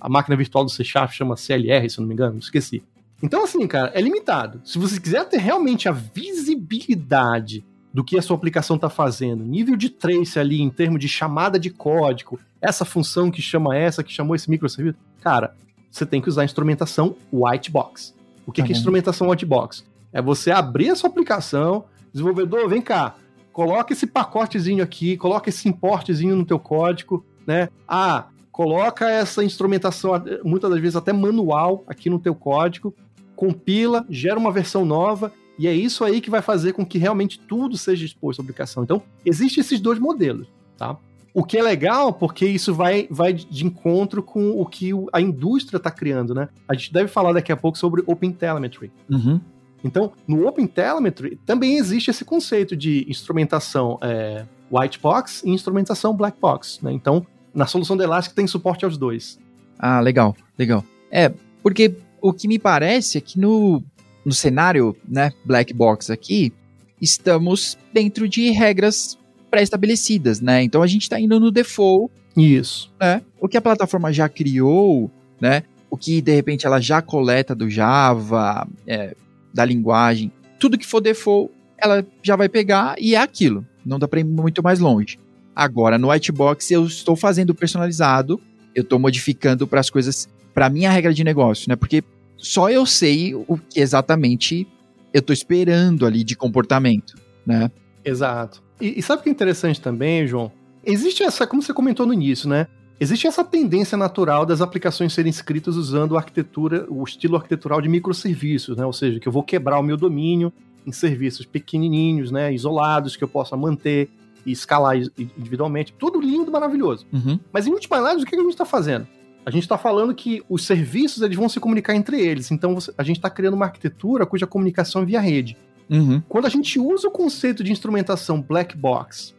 [0.00, 2.82] A máquina virtual do C Sharp chama CLR, se eu não me engano, esqueci.
[3.22, 4.60] Então, assim, cara, é limitado.
[4.64, 9.76] Se você quiser ter realmente a visibilidade do que a sua aplicação está fazendo, nível
[9.76, 14.12] de trace ali em termos de chamada de código, essa função que chama essa, que
[14.12, 15.54] chamou esse microserviço, cara,
[15.90, 18.14] você tem que usar a instrumentação white box.
[18.48, 18.66] O que, uhum.
[18.66, 18.78] que é uhum.
[18.78, 19.84] instrumentação white box?
[20.10, 23.16] É você abrir a sua aplicação, desenvolvedor, vem cá,
[23.52, 27.68] coloca esse pacotezinho aqui, coloca esse importezinho no teu código, né?
[27.86, 32.94] Ah, coloca essa instrumentação, muitas das vezes até manual, aqui no teu código,
[33.36, 37.38] compila, gera uma versão nova, e é isso aí que vai fazer com que realmente
[37.38, 38.82] tudo seja exposto à aplicação.
[38.82, 40.96] Então, existem esses dois modelos, tá?
[41.38, 45.76] O que é legal, porque isso vai, vai de encontro com o que a indústria
[45.76, 46.48] está criando, né?
[46.66, 48.90] A gente deve falar daqui a pouco sobre Open Telemetry.
[49.08, 49.40] Uhum.
[49.84, 56.12] Então, no Open Telemetry também existe esse conceito de instrumentação é, white box e instrumentação
[56.12, 56.80] black box.
[56.82, 56.92] Né?
[56.92, 57.24] Então,
[57.54, 59.38] na solução da Elastic tem suporte aos dois.
[59.78, 60.84] Ah, legal, legal.
[61.08, 63.80] É, porque o que me parece é que no,
[64.24, 66.52] no cenário né, black box aqui,
[67.00, 69.17] estamos dentro de regras
[69.50, 70.62] pré-estabelecidas, né?
[70.62, 72.12] Então a gente está indo no default.
[72.36, 72.92] Isso.
[73.00, 73.22] Né?
[73.40, 75.62] O que a plataforma já criou, né?
[75.90, 79.16] O que de repente ela já coleta do Java, é,
[79.52, 83.64] da linguagem, tudo que for default, ela já vai pegar e é aquilo.
[83.84, 85.18] Não dá para ir muito mais longe.
[85.54, 88.40] Agora, no Whitebox, eu estou fazendo personalizado,
[88.74, 91.74] eu estou modificando para as coisas, para minha regra de negócio, né?
[91.74, 92.04] Porque
[92.36, 94.66] só eu sei o que exatamente
[95.12, 97.70] eu estou esperando ali de comportamento, né?
[98.04, 98.62] Exato.
[98.80, 100.52] E, e sabe o que é interessante também, João?
[100.84, 102.66] Existe essa, como você comentou no início, né?
[103.00, 107.88] Existe essa tendência natural das aplicações serem escritas usando a arquitetura, o estilo arquitetural de
[107.88, 108.84] microserviços, né?
[108.84, 110.52] Ou seja, que eu vou quebrar o meu domínio
[110.84, 112.52] em serviços pequenininhos, né?
[112.52, 114.10] Isolados, que eu possa manter
[114.44, 115.92] e escalar individualmente.
[115.92, 117.06] Tudo lindo, maravilhoso.
[117.12, 117.38] Uhum.
[117.52, 119.06] Mas em última análise, o que a gente está fazendo?
[119.46, 122.50] A gente está falando que os serviços eles vão se comunicar entre eles.
[122.50, 125.56] Então a gente está criando uma arquitetura cuja comunicação é via rede.
[125.90, 126.22] Uhum.
[126.28, 129.34] Quando a gente usa o conceito de instrumentação black box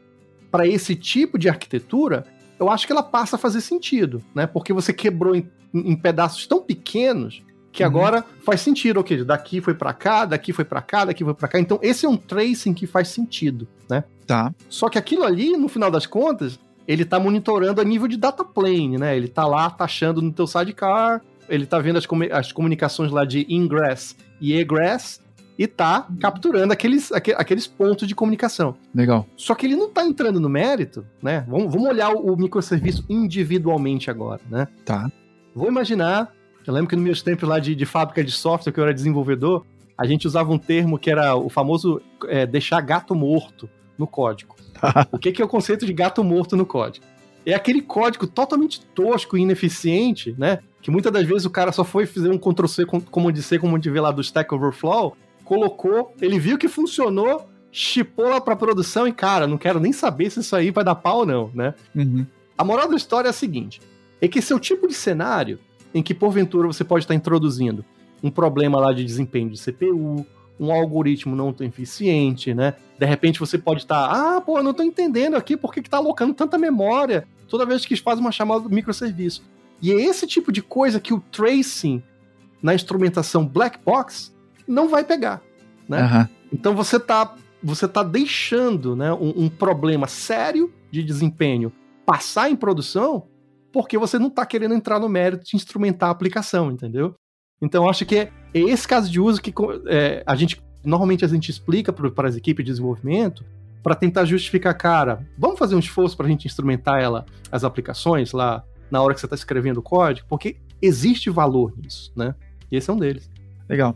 [0.50, 2.26] para esse tipo de arquitetura,
[2.60, 4.48] eu acho que ela passa a fazer sentido, né?
[4.48, 7.90] Porque você quebrou em, em pedaços tão pequenos que uhum.
[7.90, 11.48] agora faz sentido, ok, daqui foi para cá, daqui foi para cá, daqui foi para
[11.48, 11.60] cá.
[11.60, 14.04] Então esse é um tracing que faz sentido, né?
[14.26, 14.54] Tá.
[14.68, 18.44] Só que aquilo ali, no final das contas, ele tá monitorando a nível de data
[18.44, 19.16] plane, né?
[19.16, 23.46] Ele tá lá taxando no teu sidecar, ele tá vendo as, as comunicações lá de
[23.48, 25.22] ingress e egress,
[25.60, 28.78] e tá capturando aqueles, aqueles pontos de comunicação.
[28.96, 29.28] Legal.
[29.36, 31.46] Só que ele não tá entrando no mérito, né?
[31.50, 34.70] Vamos, vamos olhar o, o microserviço individualmente agora, né?
[34.86, 35.12] Tá.
[35.54, 36.34] Vou imaginar,
[36.66, 38.94] eu lembro que nos meus tempos lá de, de fábrica de software, que eu era
[38.94, 39.66] desenvolvedor,
[39.98, 44.56] a gente usava um termo que era o famoso é, deixar gato morto no código.
[45.12, 47.06] o que, que é o conceito de gato morto no código?
[47.46, 50.60] É aquele código totalmente tosco e ineficiente, né?
[50.82, 53.78] Que muitas das vezes o cara só foi fazer um Ctrl-C, como de C, como
[53.78, 55.18] de vê lá do Stack Overflow,
[55.50, 60.30] colocou, ele viu que funcionou, chipou lá pra produção e, cara, não quero nem saber
[60.30, 61.74] se isso aí vai dar pau ou não, né?
[61.96, 62.24] Uhum.
[62.56, 63.82] A moral da história é a seguinte:
[64.22, 65.58] é que esse é o tipo de cenário
[65.92, 67.84] em que, porventura, você pode estar introduzindo
[68.22, 70.24] um problema lá de desempenho de CPU,
[70.60, 72.76] um algoritmo não tão eficiente, né?
[73.00, 75.90] De repente você pode estar, ah, pô, eu não tô entendendo aqui por que, que
[75.90, 79.42] tá alocando tanta memória toda vez que faz uma chamada do microserviço.
[79.82, 82.04] E é esse tipo de coisa que o tracing
[82.62, 84.32] na instrumentação black box
[84.70, 85.42] não vai pegar,
[85.88, 86.04] né?
[86.04, 86.28] Uhum.
[86.54, 91.74] Então você tá, você tá deixando né, um, um, problema sério de desempenho
[92.06, 93.28] passar em produção
[93.72, 97.16] porque você não está querendo entrar no mérito de instrumentar a aplicação, entendeu?
[97.62, 99.54] Então acho que é, é esse caso de uso que
[99.88, 103.44] é, a gente normalmente a gente explica para as equipes de desenvolvimento
[103.84, 108.32] para tentar justificar, cara, vamos fazer um esforço para a gente instrumentar ela, as aplicações
[108.32, 112.34] lá na hora que você está escrevendo o código, porque existe valor nisso, né?
[112.72, 113.30] E esse é um deles.
[113.68, 113.96] Legal.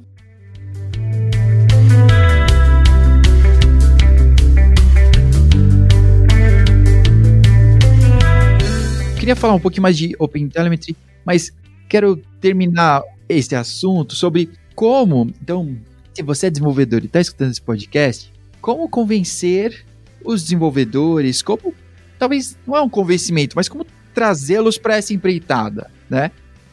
[9.24, 11.54] Queria falar um pouquinho mais de OpenTelemetry, mas
[11.88, 15.78] quero terminar esse assunto sobre como, então,
[16.14, 19.86] se você é desenvolvedor e está escutando esse podcast, como convencer
[20.26, 21.74] os desenvolvedores, como,
[22.20, 26.30] talvez, não é um convencimento, mas como trazê-los para essa empreitada, né?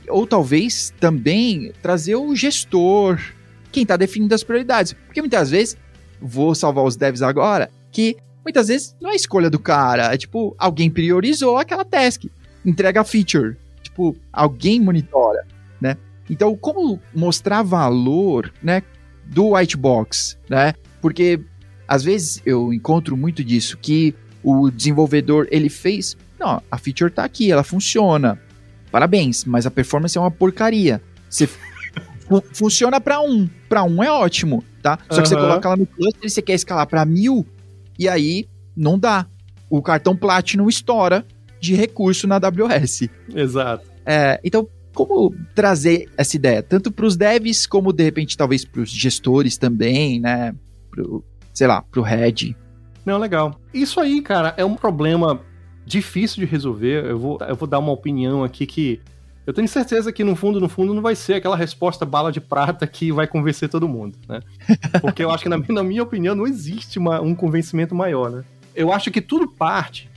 [0.08, 3.20] Ou talvez também trazer o gestor,
[3.70, 4.92] quem está definindo as prioridades.
[5.06, 5.76] Porque muitas vezes,
[6.20, 10.52] vou salvar os devs agora, que muitas vezes não é escolha do cara, é tipo,
[10.58, 12.24] alguém priorizou aquela task
[12.64, 13.56] entrega a feature.
[13.82, 15.46] tipo, alguém monitora,
[15.80, 15.96] né?
[16.28, 18.82] Então, como mostrar valor, né,
[19.24, 20.74] do white box, né?
[21.00, 21.40] Porque
[21.88, 27.24] às vezes eu encontro muito disso que o desenvolvedor ele fez, não, a feature tá
[27.24, 28.40] aqui, ela funciona.
[28.90, 31.02] Parabéns, mas a performance é uma porcaria.
[31.28, 31.48] Você
[32.52, 34.98] funciona para um, para um é ótimo, tá?
[35.08, 35.22] Só uhum.
[35.22, 37.46] que você coloca lá no cluster e você quer escalar para mil
[37.98, 39.26] e aí não dá.
[39.68, 41.24] O cartão Platinum estoura
[41.60, 43.08] de recurso na AWS.
[43.34, 43.86] Exato.
[44.04, 48.80] É, então, como trazer essa ideia, tanto para os devs, como de repente talvez para
[48.80, 50.54] os gestores também, né?
[50.90, 52.56] Pro, sei lá, para o head.
[53.04, 53.58] Não, legal.
[53.72, 55.40] Isso aí, cara, é um problema
[55.86, 57.04] difícil de resolver.
[57.04, 59.00] Eu vou, eu vou dar uma opinião aqui que
[59.46, 62.40] eu tenho certeza que no fundo, no fundo, não vai ser aquela resposta bala de
[62.40, 64.40] prata que vai convencer todo mundo, né?
[65.00, 68.44] Porque eu acho que, na, na minha opinião, não existe uma, um convencimento maior, né?
[68.74, 70.08] Eu acho que tudo parte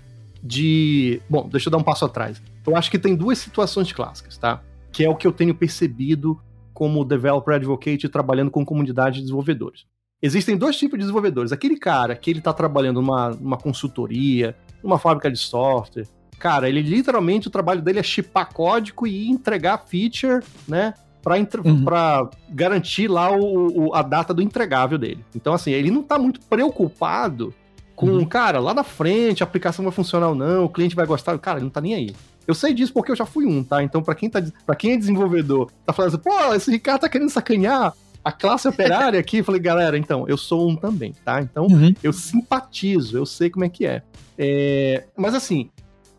[0.43, 1.21] de.
[1.29, 2.41] Bom, deixa eu dar um passo atrás.
[2.67, 4.62] Eu acho que tem duas situações clássicas, tá?
[4.91, 6.39] Que é o que eu tenho percebido
[6.73, 9.86] como developer advocate trabalhando com comunidade de desenvolvedores.
[10.21, 11.51] Existem dois tipos de desenvolvedores.
[11.51, 16.08] Aquele cara que ele está trabalhando numa, numa consultoria, numa fábrica de software.
[16.39, 20.93] Cara, ele literalmente o trabalho dele é chipar código e entregar feature, né?
[21.21, 22.29] Pra, uhum.
[22.49, 25.23] Garantir lá o, o, a data do entregável dele.
[25.34, 27.53] Então, assim, ele não tá muito preocupado
[27.95, 28.25] com, uhum.
[28.25, 31.38] cara, lá na frente a aplicação vai funcionar ou não, o cliente vai gostar.
[31.38, 32.15] Cara, ele não tá nem aí.
[32.47, 33.84] Eu sei disso porque eu já fui um, tá?
[33.84, 37.10] Então, para quem, tá, pra quem é desenvolvedor, tá falando assim, pô, esse Ricardo tá
[37.10, 39.38] querendo sacanear a classe operária aqui.
[39.38, 41.41] Eu falei, galera, então, eu sou um também, tá?
[41.41, 41.93] Então, uhum.
[42.03, 44.01] eu simpatizo, eu sei como é que é.
[44.38, 45.06] é.
[45.15, 45.69] Mas, assim,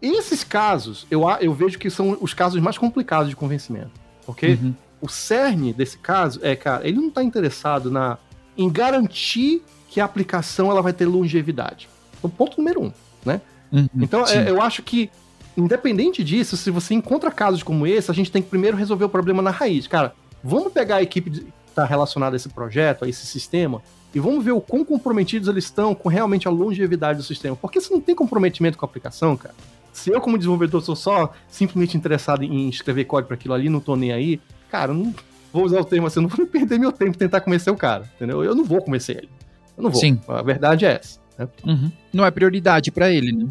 [0.00, 3.92] esses casos, eu, eu vejo que são os casos mais complicados de convencimento,
[4.26, 4.54] ok?
[4.54, 4.74] Uhum.
[5.00, 8.16] O cerne desse caso é, cara, ele não tá interessado na,
[8.56, 9.62] em garantir
[9.94, 11.88] que a aplicação ela vai ter longevidade.
[12.18, 12.92] Então, ponto número um,
[13.24, 13.40] né?
[13.70, 15.08] Uhum, então, é, eu acho que,
[15.56, 19.08] independente disso, se você encontra casos como esse, a gente tem que primeiro resolver o
[19.08, 19.86] problema na raiz.
[19.86, 23.80] Cara, vamos pegar a equipe que está relacionada a esse projeto, a esse sistema,
[24.12, 27.54] e vamos ver o quão comprometidos eles estão com realmente a longevidade do sistema.
[27.54, 29.54] Porque se não tem comprometimento com a aplicação, cara,
[29.92, 33.78] se eu, como desenvolvedor, sou só simplesmente interessado em escrever código para aquilo ali, não
[33.78, 35.14] tô nem aí, cara, não
[35.52, 38.10] vou usar o termo assim, eu não vou perder meu tempo tentar convencer o cara,
[38.16, 38.42] entendeu?
[38.42, 39.43] Eu não vou convencer ele.
[39.76, 40.00] Eu não vou.
[40.00, 40.20] Sim.
[40.28, 41.18] A verdade é essa.
[41.38, 41.48] Né?
[41.66, 41.92] Uhum.
[42.12, 43.46] Não é prioridade para ele, né?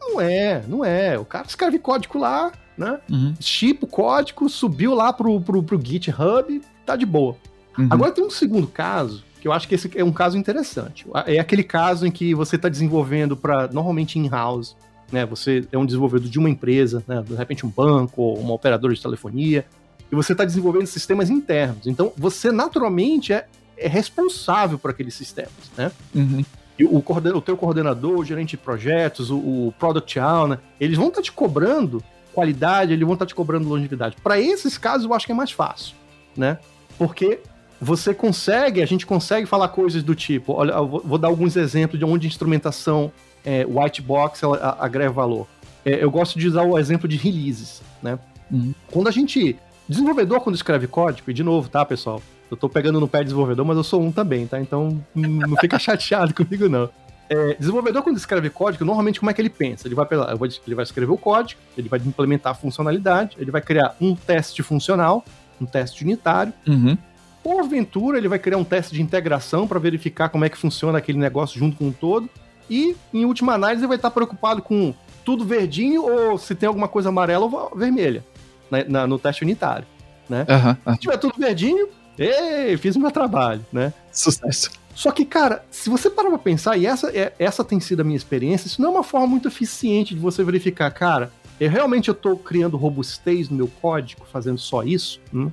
[0.00, 1.18] Não é, não é.
[1.18, 2.98] O cara escreve código lá, né?
[3.10, 3.34] Uhum.
[3.40, 7.36] Chipa o código, subiu lá pro, pro, pro GitHub, tá de boa.
[7.76, 7.88] Uhum.
[7.90, 11.06] Agora tem um segundo caso, que eu acho que esse é um caso interessante.
[11.26, 14.76] É aquele caso em que você está desenvolvendo para normalmente in-house,
[15.12, 15.24] né?
[15.26, 17.22] Você é um desenvolvedor de uma empresa, né?
[17.22, 19.64] De repente um banco ou uma operadora de telefonia,
[20.10, 21.86] e você está desenvolvendo sistemas internos.
[21.86, 23.46] Então, você naturalmente é
[23.78, 25.90] é responsável por aqueles sistemas, né?
[26.14, 26.44] Uhum.
[26.78, 31.08] E o, o teu coordenador, o gerente de projetos, o, o product owner, eles vão
[31.08, 34.16] estar tá te cobrando qualidade, eles vão estar tá te cobrando longevidade.
[34.22, 35.96] Para esses casos, eu acho que é mais fácil,
[36.36, 36.58] né?
[36.96, 37.40] Porque
[37.80, 41.98] você consegue, a gente consegue falar coisas do tipo, olha, eu vou, dar alguns exemplos
[41.98, 43.12] de onde a instrumentação
[43.44, 45.46] é, white box ela, agrega valor.
[45.84, 48.18] É, eu gosto de usar o exemplo de releases, né?
[48.50, 48.72] Uhum.
[48.90, 49.56] Quando a gente
[49.88, 52.22] desenvolvedor quando escreve código, e de novo, tá, pessoal?
[52.50, 54.60] Eu tô pegando no pé de desenvolvedor, mas eu sou um também, tá?
[54.60, 56.88] Então não fica chateado comigo, não.
[57.30, 59.86] É, desenvolvedor, quando escreve código, normalmente como é que ele pensa?
[59.86, 60.06] Ele vai,
[60.66, 64.62] ele vai escrever o código, ele vai implementar a funcionalidade, ele vai criar um teste
[64.62, 65.22] funcional,
[65.60, 66.52] um teste unitário.
[66.66, 66.96] Uhum.
[67.42, 71.18] Porventura, ele vai criar um teste de integração para verificar como é que funciona aquele
[71.18, 72.30] negócio junto com o todo.
[72.70, 76.88] E, em última análise, ele vai estar preocupado com tudo verdinho ou se tem alguma
[76.88, 78.24] coisa amarela ou vermelha
[78.70, 79.86] na, na, no teste unitário.
[80.28, 80.46] Né?
[80.48, 80.94] Uhum, uhum.
[80.94, 83.92] Se tiver tudo verdinho, Ei, fiz o meu trabalho, né?
[84.12, 84.70] Sucesso.
[84.94, 88.04] Só que, cara, se você parar pra pensar, e essa, é, essa tem sido a
[88.04, 92.08] minha experiência, isso não é uma forma muito eficiente de você verificar, cara, eu realmente
[92.08, 95.20] eu tô criando robustez no meu código, fazendo só isso?
[95.32, 95.50] Hum?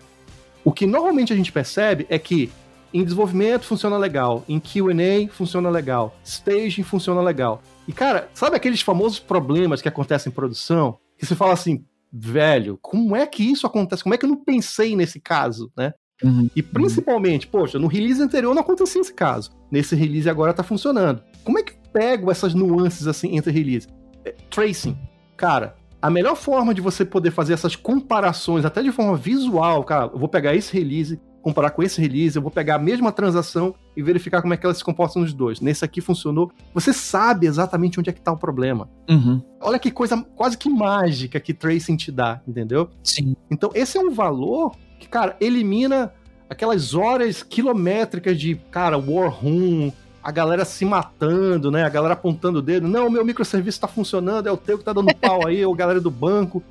[0.63, 2.51] O que normalmente a gente percebe é que
[2.91, 7.61] em desenvolvimento funciona legal, em QA funciona legal, staging funciona legal.
[7.87, 10.97] E, cara, sabe aqueles famosos problemas que acontecem em produção?
[11.19, 14.01] Que você fala assim, velho, como é que isso acontece?
[14.01, 15.93] Como é que eu não pensei nesse caso, né?
[16.23, 16.49] Uhum.
[16.55, 19.51] E principalmente, poxa, no release anterior não acontecia esse caso.
[19.69, 21.21] Nesse release agora tá funcionando.
[21.43, 23.87] Como é que eu pego essas nuances assim entre release?
[24.23, 24.97] É, tracing.
[25.35, 30.11] Cara, a melhor forma de você poder fazer essas comparações, até de forma visual, cara,
[30.13, 33.75] eu vou pegar esse release, comparar com esse release, eu vou pegar a mesma transação
[33.95, 35.61] e verificar como é que elas se comportam nos dois.
[35.61, 36.51] Nesse aqui funcionou.
[36.73, 38.89] Você sabe exatamente onde é que tá o problema.
[39.09, 39.41] Uhum.
[39.61, 42.89] Olha que coisa quase que mágica que tracing te dá, entendeu?
[43.03, 43.35] Sim.
[43.51, 46.13] Então, esse é um valor que, cara, elimina
[46.49, 49.91] aquelas horas quilométricas de, cara, war room,
[50.23, 51.83] a galera se matando, né?
[51.83, 52.87] A galera apontando o dedo.
[52.87, 56.01] Não, meu microserviço tá funcionando, é o teu que tá dando pau aí, o galera
[56.01, 56.63] do banco.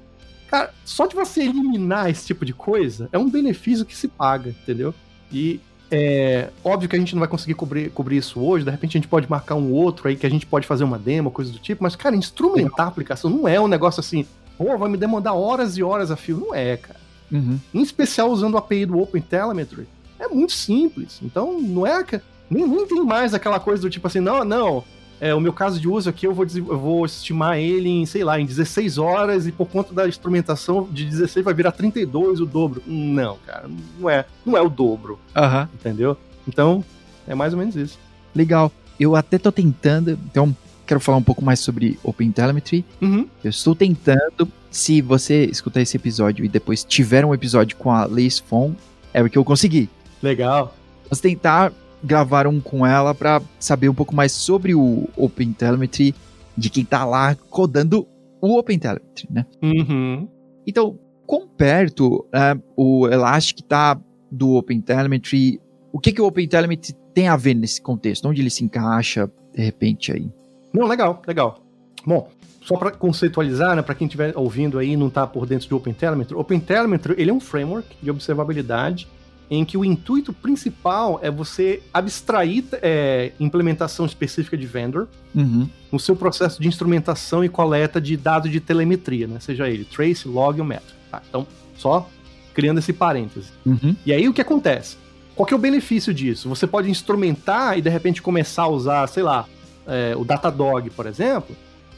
[0.49, 4.51] Cara, só de você eliminar esse tipo de coisa é um benefício que se paga,
[4.51, 4.95] entendeu?
[5.33, 5.61] E
[5.91, 9.01] é óbvio que a gente não vai conseguir cobrir, cobrir isso hoje, de repente a
[9.01, 11.59] gente pode marcar um outro aí que a gente pode fazer uma demo, coisa do
[11.59, 14.27] tipo, mas, cara, instrumentar a aplicação não é um negócio assim,
[14.59, 16.39] pô, vai me demandar horas e horas a fio.
[16.39, 17.04] Não é, cara.
[17.31, 17.59] Uhum.
[17.73, 19.87] Em especial usando o API do OpenTelemetry.
[20.19, 21.21] É muito simples.
[21.23, 22.05] Então, não é.
[22.49, 24.85] Nem, nem tem mais aquela coisa do tipo assim, não, não.
[25.21, 28.25] É, o meu caso de uso aqui, eu vou, eu vou estimar ele em, sei
[28.25, 32.47] lá, em 16 horas e por conta da instrumentação de 16 vai virar 32, o
[32.47, 32.83] dobro.
[32.87, 35.19] Não, cara, não é, não é o dobro.
[35.35, 35.69] Uhum.
[35.75, 36.17] Entendeu?
[36.47, 36.85] Então,
[37.27, 37.99] é mais ou menos isso.
[38.35, 38.71] Legal.
[38.99, 40.55] Eu até tô tentando, então
[40.87, 42.85] quero falar um pouco mais sobre OpenTelemetry.
[43.01, 43.27] Uhum.
[43.43, 48.07] Eu estou tentando, se você escutar esse episódio e depois tiver um episódio com a
[48.07, 48.75] Liz Fon,
[49.13, 49.89] é porque eu consegui.
[50.23, 50.75] Legal.
[51.05, 56.15] Vamos tentar gravar um com ela para saber um pouco mais sobre o OpenTelemetry,
[56.57, 58.07] de quem tá lá codando
[58.41, 59.47] o OpenTelemetry, né?
[59.63, 60.29] Uhum.
[60.67, 63.99] Então, quão perto é, o Elastic tá
[64.31, 65.61] do OpenTelemetry?
[65.93, 68.29] O que, que o OpenTelemetry tem a ver nesse contexto?
[68.29, 70.31] Onde ele se encaixa, de repente, aí?
[70.75, 71.61] Não, legal, legal.
[72.05, 72.29] Bom,
[72.61, 75.75] só para conceitualizar, né, para quem estiver ouvindo aí e não está por dentro de
[75.75, 79.07] OpenTelemetry, OpenTelemetry ele é um framework de observabilidade
[79.51, 85.69] em que o intuito principal é você abstrair é, implementação específica de vendor uhum.
[85.93, 90.27] no seu processo de instrumentação e coleta de dados de telemetria, né, seja ele trace,
[90.27, 90.95] log ou metro.
[91.11, 92.09] Tá, então, só
[92.55, 93.51] criando esse parêntese.
[93.67, 93.95] Uhum.
[94.07, 94.97] E aí o que acontece?
[95.37, 96.49] Qual que é o benefício disso?
[96.49, 99.47] Você pode instrumentar e de repente começar a usar, sei lá,
[99.87, 101.57] é, o Datadog, por exemplo,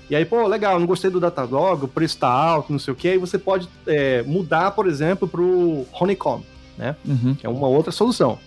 [0.09, 2.97] e aí, pô, legal, não gostei do Datadog, o preço tá alto, não sei o
[2.97, 6.45] que, aí você pode é, mudar, por exemplo, pro Honeycomb,
[6.79, 6.95] né?
[7.05, 7.35] Uhum.
[7.35, 8.39] Que é uma outra solução.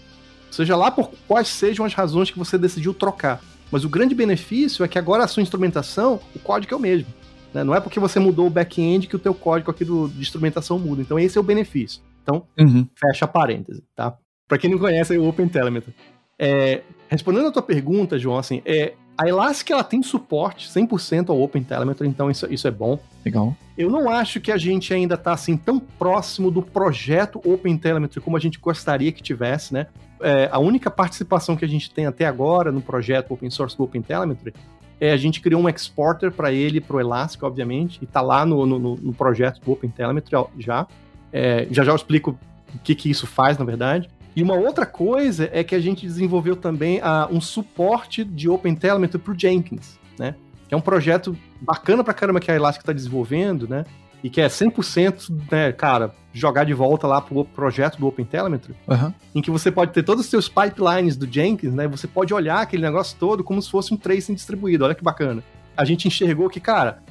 [0.49, 3.41] Seja lá por quais sejam as razões que você decidiu trocar.
[3.71, 7.13] Mas o grande benefício é que agora a sua instrumentação, o código é o mesmo.
[7.54, 7.63] Né?
[7.63, 10.80] Não é porque você mudou o back-end que o teu código aqui do, de instrumentação
[10.80, 11.02] muda.
[11.02, 12.02] Então esse é o benefício.
[12.23, 12.88] Então, uhum.
[12.95, 14.15] fecha parêntese, tá?
[14.47, 15.93] Para quem não conhece o OpenTelemetry.
[16.38, 21.41] É, respondendo a tua pergunta, João, assim, é, a Elastic ela tem suporte 100% ao
[21.41, 22.97] OpenTelemetry, então isso, isso é bom.
[23.25, 23.53] Legal.
[23.77, 28.38] Eu não acho que a gente ainda está assim tão próximo do projeto OpenTelemetry como
[28.38, 29.88] a gente gostaria que tivesse, né?
[30.21, 33.84] É, a única participação que a gente tem até agora no projeto open source do
[33.84, 34.53] OpenTelemetry
[35.01, 38.45] é a gente criou um exporter para ele, para o Elastic, obviamente, e está lá
[38.45, 40.88] no, no, no, projeto do OpenTelemetry já.
[41.34, 42.39] É, já já eu explico
[42.73, 44.10] o que, que isso faz, na verdade.
[44.36, 49.20] E uma outra coisa é que a gente desenvolveu também uh, um suporte de OpenTelemetry
[49.20, 50.36] para o Jenkins, né?
[50.68, 53.86] Que é um projeto bacana pra caramba que a Elastic está desenvolvendo, né?
[54.24, 59.13] E que é 100%, né, cara, jogar de volta lá pro projeto do OpenTelemetry, uhum.
[59.34, 61.88] em que você pode ter todos os seus pipelines do Jenkins, né?
[61.88, 64.86] Você pode olhar aquele negócio todo como se fosse um tracing distribuído.
[64.86, 65.44] Olha que bacana.
[65.76, 67.02] A gente enxergou que, cara,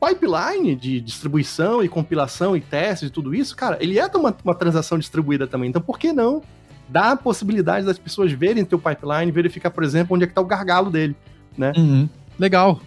[0.00, 4.54] pipeline de distribuição e compilação e testes e tudo isso, cara, ele é uma, uma
[4.54, 5.70] transação distribuída também.
[5.70, 6.42] Então, por que não
[6.88, 10.40] dá a possibilidade das pessoas verem teu pipeline, verificar, por exemplo, onde é que está
[10.40, 11.14] o gargalo dele,
[11.56, 11.72] né?
[11.76, 12.08] Uhum.
[12.38, 12.80] Legal.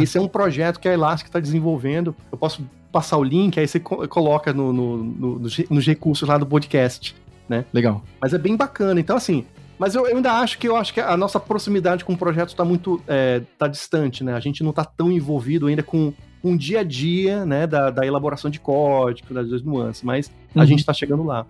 [0.00, 2.14] Esse é um projeto que a Elastic está desenvolvendo.
[2.30, 6.46] Eu posso passar o link, aí você coloca no, no, no, nos recursos lá do
[6.46, 7.16] podcast,
[7.48, 7.64] né?
[7.72, 8.02] Legal.
[8.20, 9.00] Mas é bem bacana.
[9.00, 9.44] Então, assim,
[9.78, 12.50] mas eu, eu, ainda acho que eu acho que a nossa proximidade com o projeto
[12.50, 14.34] está muito é, tá distante, né?
[14.34, 16.12] A gente não está tão envolvido ainda com
[16.44, 20.62] um dia a dia, né, da, da elaboração de código, das duas nuances, mas uhum.
[20.62, 21.46] a gente está chegando lá.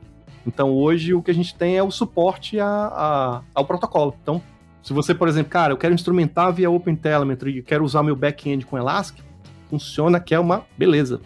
[0.47, 4.15] Então hoje o que a gente tem é o suporte a, a, ao protocolo.
[4.23, 4.43] Então,
[4.83, 8.65] se você, por exemplo, cara, eu quero instrumentar via OpenTelemetry e quero usar meu back-end
[8.65, 9.23] com Elastic,
[9.69, 11.21] funciona que é uma beleza.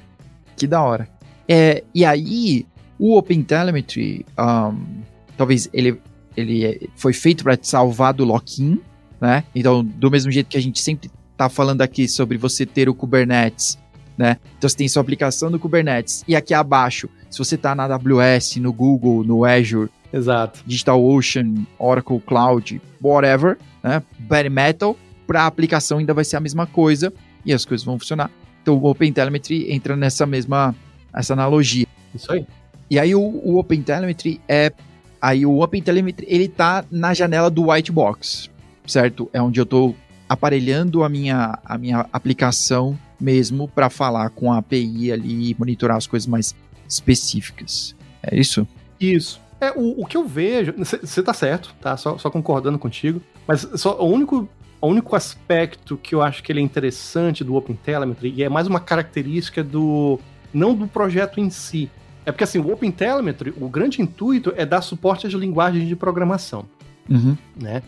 [0.57, 1.09] Que da hora.
[1.49, 2.67] É, e aí,
[2.99, 5.03] o OpenTelemetry, um,
[5.37, 6.01] talvez ele,
[6.37, 8.81] ele foi feito para te salvar do lock-in,
[9.21, 9.45] né?
[9.55, 12.95] Então, do mesmo jeito que a gente sempre tá falando aqui sobre você ter o
[12.95, 13.79] Kubernetes
[14.17, 14.39] né?
[14.57, 16.25] Então você tem sua aplicação no Kubernetes.
[16.27, 20.63] E aqui abaixo, se você está na AWS, no Google, no Azure, Exato.
[20.65, 24.03] DigitalOcean, Oracle Cloud, whatever, né?
[24.21, 24.97] Bare Metal,
[25.27, 27.13] para a aplicação ainda vai ser a mesma coisa
[27.45, 28.31] e as coisas vão funcionar.
[28.63, 30.75] Então o OpenTelemetry entra nessa mesma
[31.13, 31.87] essa analogia.
[32.15, 32.47] Isso aí.
[32.89, 34.73] E aí o, o OpenTelemetry é
[35.21, 38.49] aí o OpenTelemetry ele tá na janela do white box,
[38.87, 39.29] certo?
[39.33, 39.97] É onde eu estou
[40.29, 45.97] aparelhando a minha a minha aplicação mesmo para falar com a API ali e monitorar
[45.97, 46.55] as coisas mais
[46.87, 47.97] específicas.
[48.23, 48.69] É isso?
[49.01, 49.41] Isso.
[49.59, 50.75] É, o, o que eu vejo.
[50.77, 51.97] Você tá certo, tá?
[51.97, 53.23] Só, só concordando contigo.
[53.47, 54.47] Mas só o único,
[54.79, 58.67] o único aspecto que eu acho que ele é interessante do OpenTelemetry, e é mais
[58.67, 60.21] uma característica do.
[60.53, 61.91] não do projeto em si.
[62.27, 66.67] É porque assim, o OpenTelemetry, o grande intuito é dar suporte às linguagens de programação.
[67.09, 67.37] Uhum.
[67.59, 67.83] Né?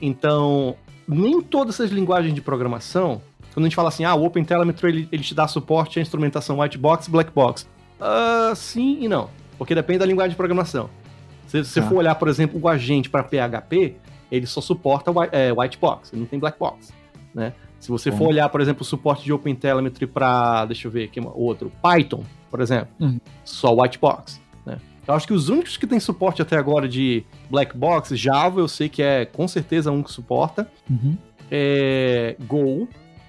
[0.00, 0.76] Então,
[1.08, 3.22] nem todas essas linguagens de programação
[3.56, 6.60] quando a gente fala assim, ah, o OpenTelemetry ele, ele te dá suporte à instrumentação
[6.60, 7.66] white box e black box.
[7.98, 10.90] Uh, sim e não, porque depende da linguagem de programação.
[11.46, 11.88] Se você tá.
[11.88, 13.96] for olhar, por exemplo, o agente para PHP,
[14.30, 16.92] ele só suporta é, white box, ele não tem black box,
[17.34, 17.54] né?
[17.80, 18.18] Se você Bom.
[18.18, 22.24] for olhar, por exemplo, o suporte de OpenTelemetry para, deixa eu ver aqui, outro, Python,
[22.50, 23.18] por exemplo, uhum.
[23.42, 24.78] só white box, né?
[25.08, 28.68] Eu acho que os únicos que têm suporte até agora de black box, Java, eu
[28.68, 30.70] sei que é com certeza um que suporta.
[30.90, 31.16] Uhum.
[31.50, 32.86] É, Go,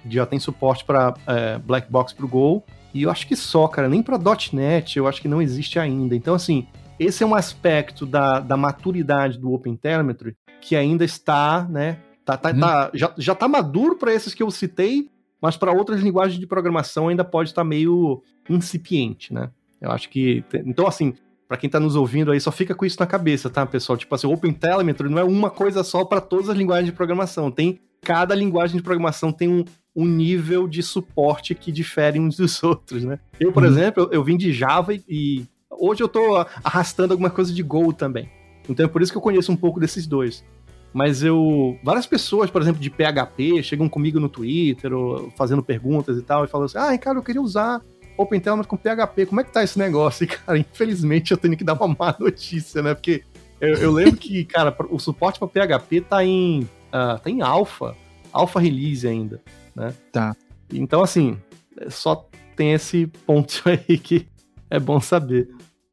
[0.08, 2.64] já tem suporte para é, black box para o Go.
[2.92, 4.18] E eu acho que só, cara, nem para
[4.52, 6.14] .NET eu acho que não existe ainda.
[6.16, 6.66] Então, assim,
[6.98, 12.50] esse é um aspecto da, da maturidade do OpenTelemetry que ainda está, né, tá, tá,
[12.50, 12.60] hum.
[12.60, 16.46] tá já, já tá maduro para esses que eu citei, mas para outras linguagens de
[16.46, 19.50] programação ainda pode estar tá meio incipiente, né?
[19.80, 20.44] Eu acho que.
[20.66, 21.14] Então, assim,
[21.46, 23.96] para quem tá nos ouvindo aí, só fica com isso na cabeça, tá, pessoal?
[23.96, 27.50] Tipo assim, o OpenTelemetry não é uma coisa só para todas as linguagens de programação.
[27.50, 27.80] Tem.
[28.00, 29.64] Cada linguagem de programação tem um,
[29.98, 33.18] um nível de suporte que difere uns dos outros, né?
[33.40, 33.68] Eu, por uhum.
[33.68, 37.64] exemplo, eu, eu, vim de Java e, e hoje eu tô arrastando alguma coisa de
[37.64, 38.30] Go também.
[38.68, 40.44] Então é por isso que eu conheço um pouco desses dois.
[40.92, 41.76] Mas eu.
[41.82, 46.44] Várias pessoas, por exemplo, de PHP, chegam comigo no Twitter, ou fazendo perguntas e tal,
[46.44, 47.82] e falam assim: ah, cara, eu queria usar
[48.16, 50.22] OpenTelemetry com PHP, como é que tá esse negócio?
[50.24, 52.94] E, cara, infelizmente eu tenho que dar uma má notícia, né?
[52.94, 53.24] Porque
[53.60, 56.60] eu, eu lembro que, cara, o suporte para PHP tá em.
[56.88, 57.96] Uh, tá em alpha,
[58.32, 59.42] alpha release ainda,
[59.78, 59.94] né?
[60.12, 60.36] Tá.
[60.72, 61.38] Então, assim,
[61.88, 64.26] só tem esse ponto aí que
[64.68, 65.48] é bom saber.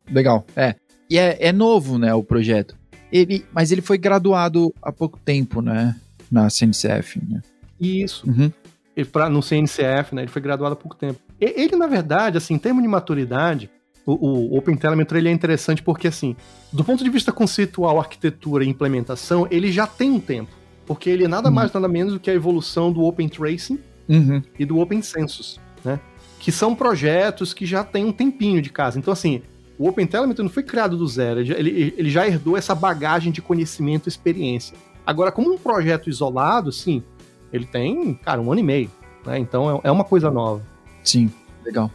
[0.09, 0.45] Legal.
[0.55, 0.75] É.
[1.09, 2.75] E é, é novo, né, o projeto.
[3.11, 5.95] Ele, mas ele foi graduado há pouco tempo, né?
[6.31, 7.41] Na CNCF, né?
[7.79, 8.27] Isso.
[8.27, 8.51] Uhum.
[8.97, 10.23] Ele, pra, no CNCF, né?
[10.23, 11.19] Ele foi graduado há pouco tempo.
[11.39, 13.69] Ele, na verdade, assim, em termos de maturidade,
[14.05, 16.35] o, o OpenTelemetry ele é interessante porque, assim,
[16.73, 20.51] do ponto de vista conceitual, arquitetura e implementação, ele já tem um tempo.
[20.85, 21.55] Porque ele é nada uhum.
[21.55, 24.41] mais, nada menos do que a evolução do Open Tracing uhum.
[24.57, 25.99] e do Open Census, né?
[26.39, 28.99] Que são projetos que já têm um tempinho de casa.
[28.99, 29.41] Então, assim,
[29.77, 34.07] o OpenTelemetry não foi criado do zero, ele, ele já herdou essa bagagem de conhecimento
[34.07, 34.77] e experiência.
[35.05, 37.03] Agora, como um projeto isolado, sim,
[37.51, 38.91] ele tem, cara, um ano e meio,
[39.25, 39.37] né?
[39.37, 40.63] Então é, é uma coisa nova.
[41.03, 41.31] Sim,
[41.63, 41.91] legal.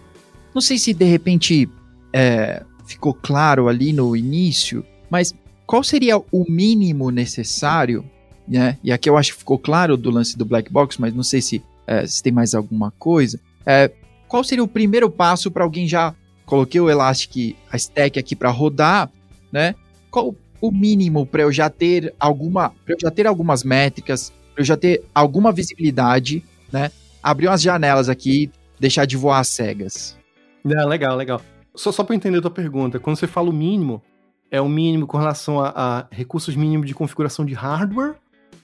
[0.55, 1.69] Não sei se de repente
[2.13, 5.35] é, ficou claro ali no início, mas
[5.67, 8.05] qual seria o mínimo necessário,
[8.51, 8.77] né?
[8.83, 11.41] E aqui eu acho que ficou claro do lance do black box, mas não sei
[11.41, 13.39] se, é, se tem mais alguma coisa.
[13.65, 13.91] É,
[14.27, 16.13] qual seria o primeiro passo para alguém já
[16.45, 19.09] coloquei o Elastic, a stack aqui para rodar,
[19.53, 19.77] né?
[20.11, 24.63] Qual o mínimo para eu já ter alguma, para eu já ter algumas métricas, para
[24.63, 26.43] eu já ter alguma visibilidade,
[26.73, 26.91] né?
[27.23, 30.19] Abrir umas janelas aqui, deixar de voar cegas.
[30.65, 31.41] É, legal, legal.
[31.77, 34.03] Só, só para entender a tua pergunta, quando você fala o mínimo,
[34.51, 38.17] é o mínimo com relação a, a recursos mínimos de configuração de hardware?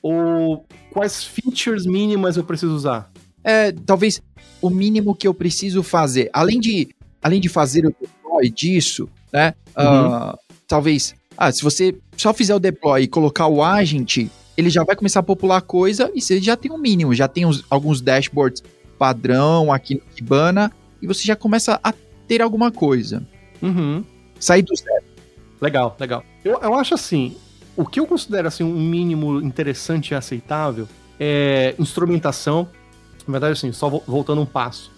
[0.02, 3.10] Ou quais features mínimas eu preciso usar?
[3.42, 4.20] É, talvez
[4.60, 6.30] o mínimo que eu preciso fazer.
[6.32, 6.88] Além de
[7.22, 9.54] além de fazer o deploy disso, né?
[9.76, 10.30] Uhum.
[10.30, 10.38] Uh,
[10.68, 14.94] talvez, ah, se você só fizer o deploy e colocar o agent, ele já vai
[14.94, 18.62] começar a popular coisa e você já tem um mínimo, já tem uns, alguns dashboards
[18.98, 20.72] padrão aqui no Kibana
[21.02, 21.92] e você já começa a
[22.26, 23.26] ter alguma coisa.
[23.60, 24.04] Uhum.
[24.38, 25.04] Sair do zero.
[25.60, 26.24] Legal, legal.
[26.44, 27.36] Eu, eu acho assim,
[27.76, 30.88] o que eu considero assim um mínimo interessante e aceitável
[31.20, 32.68] é instrumentação.
[33.26, 34.90] Na verdade, assim, só voltando um passo.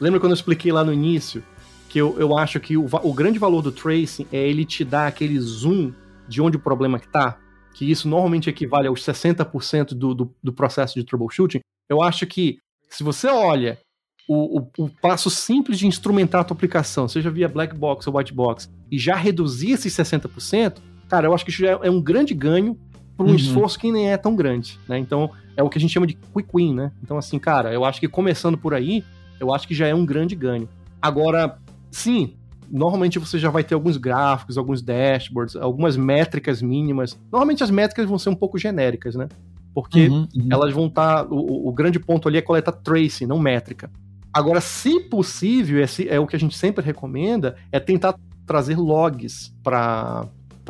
[0.00, 1.42] Lembra quando eu expliquei lá no início
[1.88, 5.06] que eu, eu acho que o, o grande valor do tracing é ele te dar
[5.06, 5.92] aquele zoom
[6.26, 7.38] de onde o problema está,
[7.74, 11.60] que isso normalmente equivale aos 60% do, do, do processo de troubleshooting.
[11.90, 12.58] Eu acho que
[12.88, 13.78] se você olha
[14.26, 18.16] o, o, o, passo simples de instrumentar a tua aplicação, seja via black box ou
[18.16, 20.78] white box, e já reduzir esses 60%,
[21.12, 22.74] cara, eu acho que isso já é, é um grande ganho
[23.18, 23.36] para um uhum.
[23.36, 24.98] esforço que nem é tão grande, né?
[24.98, 26.90] Então, é o que a gente chama de quick win, né?
[27.02, 29.04] Então, assim, cara, eu acho que começando por aí,
[29.38, 30.66] eu acho que já é um grande ganho.
[31.02, 31.58] Agora,
[31.90, 32.32] sim,
[32.70, 37.20] normalmente você já vai ter alguns gráficos, alguns dashboards, algumas métricas mínimas.
[37.30, 39.28] Normalmente as métricas vão ser um pouco genéricas, né?
[39.74, 40.48] Porque uhum, uhum.
[40.50, 41.24] elas vão estar.
[41.24, 43.90] Tá, o, o, grande ponto ali é coletar tracing, não métrica.
[44.32, 48.14] Agora, se possível, é o que a gente sempre recomenda, é tentar
[48.46, 50.26] trazer logs para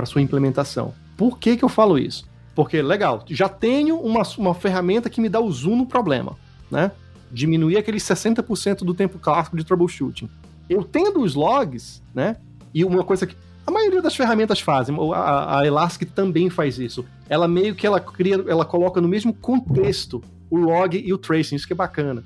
[0.07, 0.95] sua implementação.
[1.17, 2.25] Por que, que eu falo isso?
[2.55, 6.37] Porque, legal, já tenho uma, uma ferramenta que me dá o zoom no problema,
[6.71, 6.93] né?
[7.31, 10.29] Diminuir aqueles 60% do tempo clássico de troubleshooting
[10.69, 12.37] eu tendo os logs, né?
[12.75, 13.37] E uma coisa que
[13.67, 17.05] a maioria das ferramentas fazem, a, a Elastic também faz isso.
[17.29, 21.57] Ela meio que ela cria, ela coloca no mesmo contexto o log e o tracing,
[21.57, 22.25] isso que é bacana.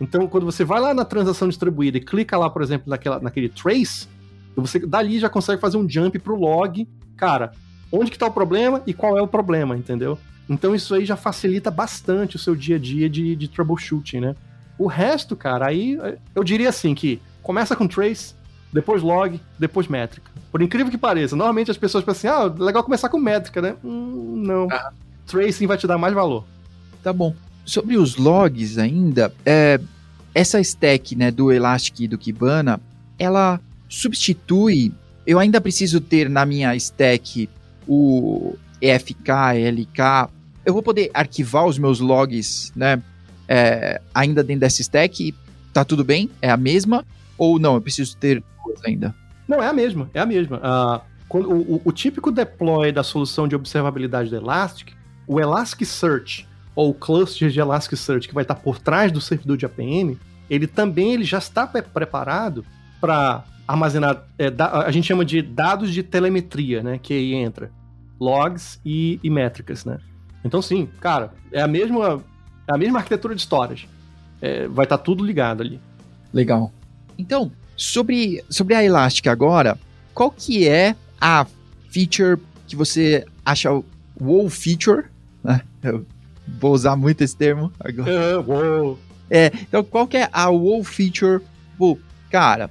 [0.00, 3.48] Então, quando você vai lá na transação distribuída e clica lá, por exemplo, naquela, naquele
[3.48, 4.08] trace,
[4.56, 6.86] você dali já consegue fazer um jump pro log,
[7.16, 7.52] cara,
[7.90, 10.18] onde que tá o problema e qual é o problema, entendeu?
[10.48, 14.36] Então isso aí já facilita bastante o seu dia a dia de, de troubleshooting, né?
[14.78, 15.98] O resto, cara, aí
[16.34, 18.34] eu diria assim que começa com trace,
[18.72, 20.30] depois log, depois métrica.
[20.50, 23.76] Por incrível que pareça, normalmente as pessoas pensam assim, ah, legal começar com métrica, né?
[23.84, 24.68] Hum, não.
[24.70, 24.92] Ah.
[25.26, 26.44] Tracing vai te dar mais valor.
[27.02, 27.34] Tá bom.
[27.64, 29.80] Sobre os logs ainda, é,
[30.34, 32.80] essa stack né, do Elastic e do Kibana,
[33.18, 34.92] ela substitui.
[35.26, 37.48] Eu ainda preciso ter na minha stack
[37.86, 39.30] o EFK,
[39.70, 40.30] LK.
[40.64, 43.02] Eu vou poder arquivar os meus logs, né?
[43.48, 45.34] É, ainda dentro dessa stack.
[45.72, 46.30] Tá tudo bem?
[46.40, 47.04] É a mesma?
[47.36, 47.74] Ou não?
[47.74, 49.14] Eu preciso ter duas ainda?
[49.48, 50.10] Não, é a mesma.
[50.14, 50.58] É a mesma.
[50.58, 54.92] Uh, quando, o, o, típico deploy da solução de observabilidade do Elastic,
[55.26, 59.66] o Elasticsearch ou o cluster de Elasticsearch que vai estar por trás do servidor de
[59.66, 60.18] APM,
[60.48, 62.64] ele também ele já está preparado
[63.00, 66.98] para armazenar, é, da, a gente chama de dados de telemetria, né?
[67.02, 67.70] Que aí entra
[68.20, 69.98] logs e, e métricas, né?
[70.44, 72.22] Então sim, cara, é a mesma,
[72.68, 73.88] é a mesma arquitetura de storage.
[74.40, 75.80] É, vai estar tudo ligado ali.
[76.32, 76.72] Legal.
[77.16, 79.78] Então, sobre, sobre a Elastic agora,
[80.12, 81.46] qual que é a
[81.90, 83.84] feature que você acha o
[84.20, 85.04] wow feature?
[85.42, 85.62] Né?
[85.82, 86.04] Eu
[86.60, 88.40] vou usar muito esse termo agora.
[88.40, 88.98] Uh, wow.
[89.30, 91.40] É, então qual que é a wow feature?
[91.78, 91.98] Pô,
[92.30, 92.70] cara,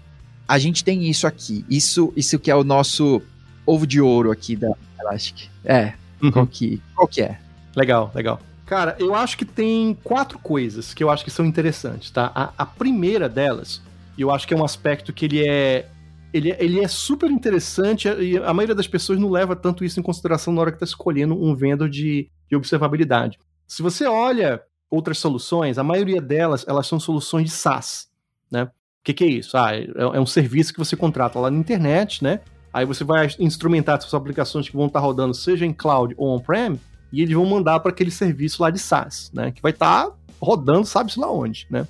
[0.54, 1.66] a gente tem isso aqui.
[1.68, 3.20] Isso, isso que é o nosso
[3.66, 5.49] ovo de ouro aqui da Elastic.
[5.66, 6.32] É, uhum.
[6.32, 7.39] qual, que, qual que é?
[7.76, 8.39] Legal, legal.
[8.64, 12.32] Cara, eu acho que tem quatro coisas que eu acho que são interessantes, tá?
[12.36, 13.82] A, a primeira delas,
[14.16, 15.89] eu acho que é um aspecto que ele é,
[16.32, 19.99] ele, é, ele é super interessante e a maioria das pessoas não leva tanto isso
[19.99, 23.39] em consideração na hora que está escolhendo um vendor de, de observabilidade.
[23.68, 28.08] Se você olha outras soluções, a maioria delas, elas são soluções de SaaS,
[28.51, 28.70] né?
[29.04, 29.58] O que, que, é isso?
[29.58, 32.39] Ah, é, é, um serviço que você contrata lá na internet, né?
[32.72, 36.80] Aí você vai instrumentar suas aplicações que vão estar rodando, seja em cloud ou on-prem,
[37.12, 39.51] e eles vão mandar para aquele serviço lá de SaaS, né?
[39.51, 40.10] Que vai estar
[40.41, 41.86] rodando, sabe-se lá onde, né?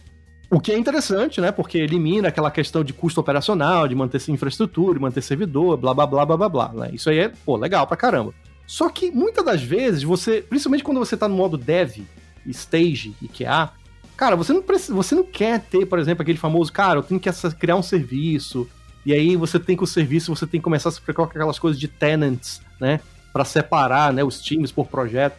[0.49, 1.51] O que é interessante, né?
[1.51, 6.07] Porque elimina aquela questão de custo operacional, de manter infraestrutura, de manter servidor, blá blá
[6.07, 6.74] blá blá blá blá.
[6.74, 6.89] Né?
[6.93, 8.34] Isso aí é, pô, legal pra caramba.
[8.66, 11.99] Só que muitas das vezes, você, principalmente quando você está no modo dev,
[12.47, 13.72] stage e QA,
[14.16, 17.20] cara, você não, precisa, você não quer ter, por exemplo, aquele famoso, cara, eu tenho
[17.20, 18.68] que criar um serviço,
[19.05, 21.38] e aí você tem que o serviço, você tem que começar a se preocupar com
[21.38, 22.99] aquelas coisas de tenants, né,
[23.32, 25.36] para separar, né, os times por projeto.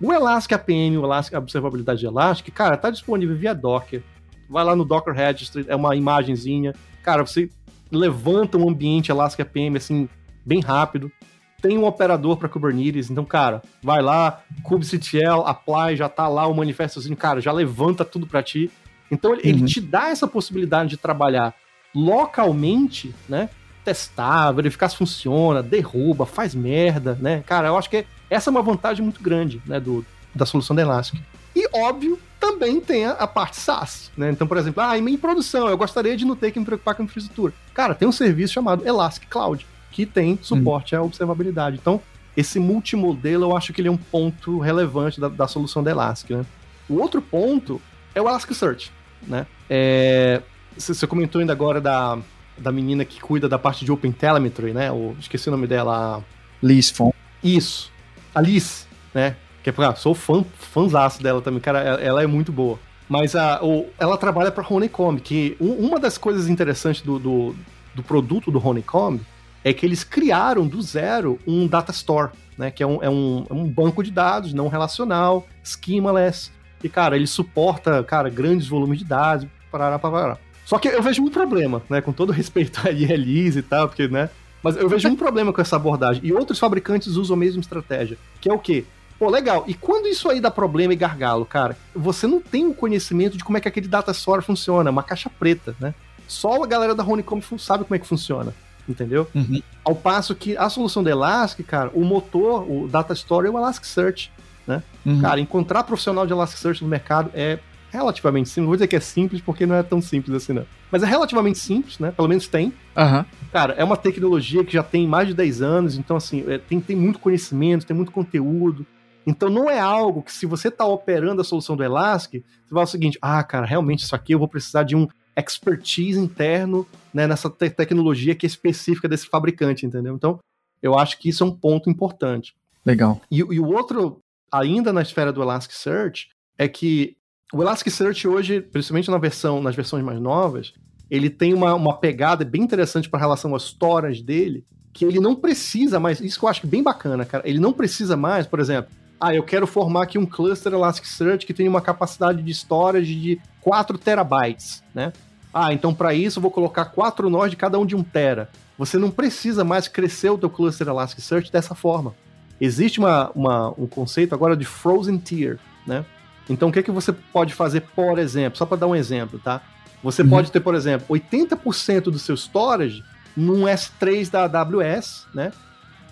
[0.00, 4.02] O Elastic APM, o Elastic Observabilidade Elastic, cara, tá disponível via Docker.
[4.48, 6.74] Vai lá no Docker Registry, é uma imagenzinha.
[7.02, 7.50] Cara, você
[7.90, 10.08] levanta um ambiente Elastic APM assim
[10.44, 11.12] bem rápido
[11.60, 16.54] tem um operador para Kubernetes, então, cara, vai lá, kubectl, apply, já tá lá o
[16.54, 18.70] manifestozinho, cara, já levanta tudo para ti.
[19.10, 19.48] Então, ele, uhum.
[19.48, 21.54] ele te dá essa possibilidade de trabalhar
[21.94, 23.48] localmente, né?
[23.84, 27.42] Testar, verificar se funciona, derruba, faz merda, né?
[27.46, 30.04] Cara, eu acho que essa é uma vantagem muito grande, né, do,
[30.34, 31.20] da solução da Elastic.
[31.56, 34.30] E, óbvio, também tem a, a, parte SaaS, né?
[34.30, 37.02] Então, por exemplo, ah, em produção, eu gostaria de não ter que me preocupar com
[37.02, 37.52] infraestrutura.
[37.74, 41.00] Cara, tem um serviço chamado Elastic Cloud que tem suporte hum.
[41.00, 41.78] à observabilidade.
[41.80, 42.00] Então,
[42.36, 46.30] esse multimodelo eu acho que ele é um ponto relevante da, da solução da Elastic,
[46.30, 46.46] né?
[46.88, 47.80] O outro ponto
[48.14, 48.90] é o Elasticsearch,
[49.26, 49.46] né?
[49.68, 50.42] É,
[50.76, 52.18] você comentou ainda agora da,
[52.56, 54.90] da menina que cuida da parte de OpenTelemetry, né?
[54.90, 56.22] O, esqueci o nome dela.
[56.62, 57.12] Liz Fon.
[57.42, 57.90] Isso.
[58.34, 59.36] A Liz, né?
[59.62, 62.78] Que é, ah, sou fã, fãzaço dela também, cara, ela, ela é muito boa.
[63.08, 67.56] Mas a, o, ela trabalha para Honeycomb, que um, uma das coisas interessantes do, do,
[67.94, 69.20] do produto do Honeycomb
[69.64, 72.70] é que eles criaram do zero um data store, né?
[72.70, 76.50] Que é um, é um, é um banco de dados não relacional, schemaless.
[76.82, 80.38] E, cara, ele suporta, cara, grandes volumes de dados, parará, parará.
[80.64, 82.00] Só que eu vejo um problema, né?
[82.00, 84.30] Com todo respeito a ILIs e tal, porque, né?
[84.62, 86.22] Mas eu vejo um problema com essa abordagem.
[86.24, 88.16] E outros fabricantes usam a mesma estratégia.
[88.40, 88.84] Que é o quê?
[89.18, 89.64] Pô, legal.
[89.66, 93.44] E quando isso aí dá problema e gargalo, cara, você não tem o conhecimento de
[93.44, 95.94] como é que aquele data store funciona, uma caixa preta, né?
[96.26, 98.54] Só a galera da Honeycomb sabe como é que funciona
[98.90, 99.26] entendeu?
[99.34, 99.62] Uhum.
[99.84, 103.58] Ao passo que a solução da Elastic, cara, o motor, o Data Store é o
[103.58, 104.30] Elasticsearch,
[104.66, 104.82] né?
[105.04, 105.20] Uhum.
[105.20, 107.58] Cara, encontrar profissional de Elasticsearch no mercado é
[107.90, 108.62] relativamente simples.
[108.62, 110.64] Não vou dizer que é simples, porque não é tão simples assim, não.
[110.90, 112.12] Mas é relativamente simples, né?
[112.12, 112.72] Pelo menos tem.
[112.96, 113.24] Uhum.
[113.52, 116.80] Cara, é uma tecnologia que já tem mais de 10 anos, então, assim, é, tem,
[116.80, 118.86] tem muito conhecimento, tem muito conteúdo.
[119.26, 122.84] Então não é algo que se você está operando a solução do Elastic, você vai
[122.84, 125.06] o seguinte, ah, cara, realmente isso aqui eu vou precisar de um
[125.40, 130.14] expertise interno né, nessa te tecnologia que é específica desse fabricante, entendeu?
[130.14, 130.38] Então,
[130.82, 132.54] eu acho que isso é um ponto importante.
[132.84, 133.20] Legal.
[133.30, 134.20] E, e o outro,
[134.50, 137.16] ainda na esfera do Elasticsearch, é que
[137.52, 140.72] o Elasticsearch hoje, principalmente na versão, nas versões mais novas,
[141.10, 145.34] ele tem uma, uma pegada bem interessante para relação às storage dele, que ele não
[145.34, 148.90] precisa mais, isso que eu acho bem bacana, cara, ele não precisa mais, por exemplo,
[149.20, 153.40] ah, eu quero formar aqui um cluster Elasticsearch que tem uma capacidade de storage de
[153.60, 155.12] 4 terabytes, né?
[155.52, 158.48] Ah, então para isso eu vou colocar quatro nós de cada um de um tera.
[158.78, 162.14] Você não precisa mais crescer o teu cluster Elasticsearch dessa forma.
[162.60, 166.04] Existe uma, uma, um conceito agora de frozen tier, né?
[166.48, 169.38] Então o que, é que você pode fazer, por exemplo, só para dar um exemplo,
[169.38, 169.60] tá?
[170.02, 170.30] Você uhum.
[170.30, 173.04] pode ter, por exemplo, 80% do seu storage
[173.36, 175.52] num S3 da AWS, né?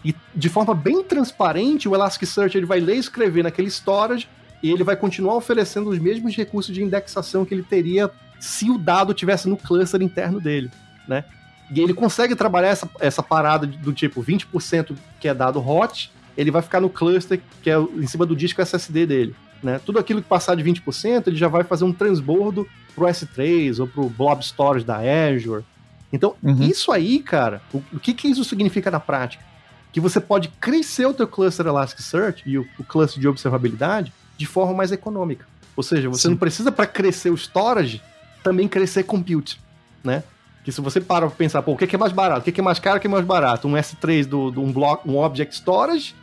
[0.05, 4.29] E de forma bem transparente, o Elasticsearch ele vai ler e escrever naquele storage
[4.63, 8.11] e ele vai continuar oferecendo os mesmos recursos de indexação que ele teria
[8.41, 10.71] se o dado tivesse no cluster interno dele,
[11.07, 11.25] né?
[11.71, 16.51] E ele consegue trabalhar essa, essa parada do tipo 20% que é dado hot, ele
[16.51, 19.37] vai ficar no cluster que é em cima do disco SSD dele.
[19.63, 19.81] Né?
[19.85, 23.87] Tudo aquilo que passar de 20%, ele já vai fazer um transbordo pro S3 ou
[23.87, 25.65] pro Blob Storage da Azure.
[26.13, 26.63] Então, uhum.
[26.63, 29.45] isso aí, cara, o, o que, que isso significa na prática?
[29.93, 34.47] Que você pode crescer o teu cluster Elasticsearch e o, o cluster de observabilidade de
[34.47, 35.45] forma mais econômica.
[35.77, 36.31] Ou seja, você Sim.
[36.31, 38.01] não precisa para crescer o storage
[38.43, 39.61] também crescer compute,
[40.03, 40.23] né?
[40.65, 42.49] Que se você para pra pensar, pô, o que é mais barato?
[42.49, 43.67] O que é mais caro, o que é mais barato?
[43.67, 46.15] Um S3 do, do um bloco, um Object Storage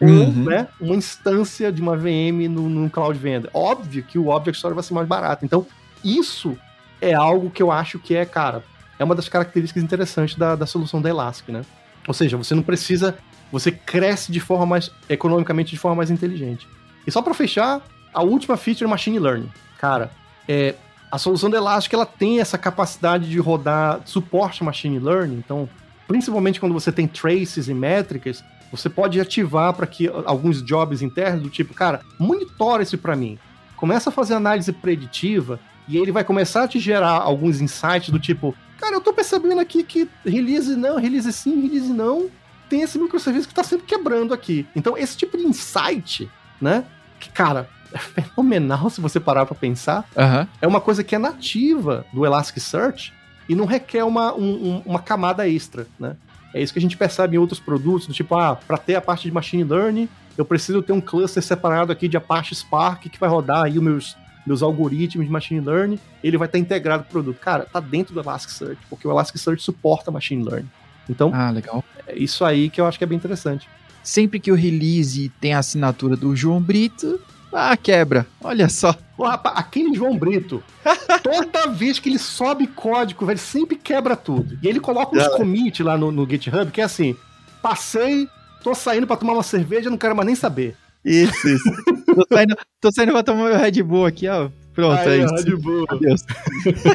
[0.00, 0.20] uhum.
[0.20, 3.50] ou né, uma instância de uma VM no, no Cloud Vendor.
[3.54, 5.44] Óbvio que o Object Storage vai ser mais barato.
[5.44, 5.66] Então,
[6.04, 6.56] isso
[7.00, 8.62] é algo que eu acho que é, cara,
[8.98, 11.62] é uma das características interessantes da, da solução da Elastic, né?
[12.06, 13.16] Ou seja, você não precisa,
[13.50, 16.68] você cresce de forma mais, economicamente de forma mais inteligente.
[17.06, 19.50] E só para fechar, a última feature Machine Learning.
[19.78, 20.10] Cara,
[20.48, 20.74] é,
[21.14, 25.68] a solução da Elastic ela tem essa capacidade de rodar suporte machine learning, então,
[26.08, 31.40] principalmente quando você tem traces e métricas, você pode ativar para que alguns jobs internos
[31.40, 33.38] do tipo, cara, monitora isso para mim.
[33.76, 38.18] Começa a fazer análise preditiva e ele vai começar a te gerar alguns insights do
[38.18, 42.28] tipo, cara, eu tô percebendo aqui que release não, release sim, release não,
[42.68, 44.66] tem esse microserviço que tá sempre quebrando aqui.
[44.74, 46.28] Então, esse tipo de insight,
[46.60, 46.84] né?
[47.20, 50.08] Que, cara, fenomenal se você parar para pensar.
[50.16, 50.46] Uhum.
[50.60, 53.12] É uma coisa que é nativa do Elasticsearch
[53.48, 56.16] e não requer uma, um, uma camada extra, né?
[56.54, 59.00] É isso que a gente percebe em outros produtos, do tipo, ah, para ter a
[59.00, 63.18] parte de machine learning, eu preciso ter um cluster separado aqui de Apache Spark que
[63.18, 64.16] vai rodar aí os meus,
[64.46, 67.38] meus algoritmos de machine learning, ele vai estar integrado no produto.
[67.40, 70.70] Cara, tá dentro do Elasticsearch, porque o Elasticsearch suporta machine learning.
[71.08, 71.84] Então, ah, legal.
[72.06, 73.68] é isso aí que eu acho que é bem interessante.
[74.02, 77.20] Sempre que o release tem a assinatura do João Brito,
[77.54, 78.26] ah, quebra.
[78.42, 78.94] Olha só.
[79.16, 80.62] Ô, rapaz, aquele João Brito,
[81.22, 84.58] toda vez que ele sobe código, velho, sempre quebra tudo.
[84.60, 87.14] E ele coloca uns commits lá no, no GitHub, que é assim,
[87.62, 88.28] passei,
[88.62, 90.76] tô saindo pra tomar uma cerveja, não quero mais nem saber.
[91.04, 91.70] Isso, isso.
[92.06, 94.48] tô, saindo, tô saindo pra tomar meu Red Bull aqui, ó.
[94.74, 95.34] Pronto, Aí, é isso.
[95.34, 95.86] Red Bull.
[95.88, 96.24] Adeus.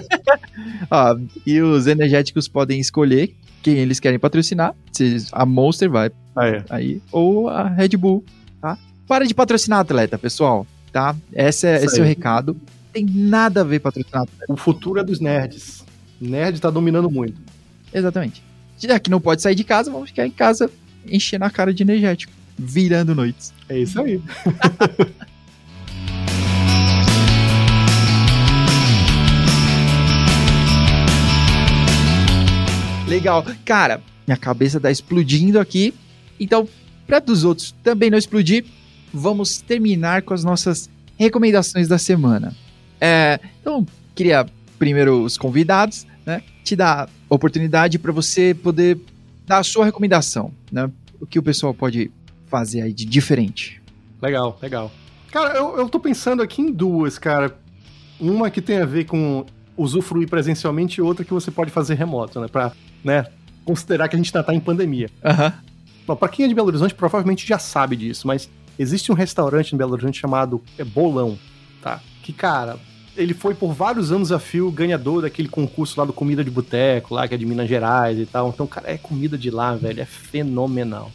[0.91, 4.75] ó, e os energéticos podem escolher quem eles querem patrocinar.
[5.31, 6.65] A Monster vai ah, é.
[6.69, 8.23] aí, ou a Red Bull,
[8.61, 8.77] tá?
[9.09, 11.15] Para de patrocinar atleta, pessoal, tá?
[11.33, 12.55] Esse é, esse é o recado.
[12.93, 14.53] Tem nada a ver patrocinar atleta.
[14.53, 15.83] O futuro é dos nerds.
[16.21, 17.41] Nerd tá dominando muito.
[17.91, 18.43] Exatamente.
[18.77, 20.69] Já que não pode sair de casa, vamos ficar em casa
[21.07, 23.51] enchendo a cara de energético, virando noites.
[23.67, 24.21] É isso aí.
[33.09, 33.43] Legal.
[33.65, 35.95] Cara, minha cabeça tá explodindo aqui.
[36.39, 36.69] Então,
[37.07, 38.63] para dos outros também não explodir,
[39.13, 42.55] vamos terminar com as nossas recomendações da semana.
[42.99, 43.85] É, então,
[44.15, 44.45] queria
[44.77, 48.97] primeiro os convidados, né, te dar oportunidade para você poder
[49.45, 50.89] dar a sua recomendação, né,
[51.19, 52.11] o que o pessoal pode
[52.47, 53.81] fazer aí de diferente.
[54.21, 54.91] Legal, legal.
[55.31, 57.55] Cara, eu, eu tô pensando aqui em duas, cara.
[58.19, 59.45] Uma que tem a ver com
[59.77, 62.71] usufruir presencialmente e outra que você pode fazer remoto, né, pra,
[63.03, 63.25] né,
[63.63, 65.09] considerar que a gente ainda tá em pandemia.
[65.23, 66.15] Uhum.
[66.15, 68.49] Pra quem é de Belo Horizonte, provavelmente já sabe disso, mas
[68.79, 71.37] Existe um restaurante em Belo Horizonte chamado é, Bolão,
[71.81, 71.99] tá?
[72.23, 72.79] Que, cara,
[73.17, 77.13] ele foi por vários anos a fio ganhador daquele concurso lá do Comida de Boteco,
[77.13, 78.47] lá que é de Minas Gerais e tal.
[78.47, 81.11] Então, cara, é comida de lá, velho, é fenomenal.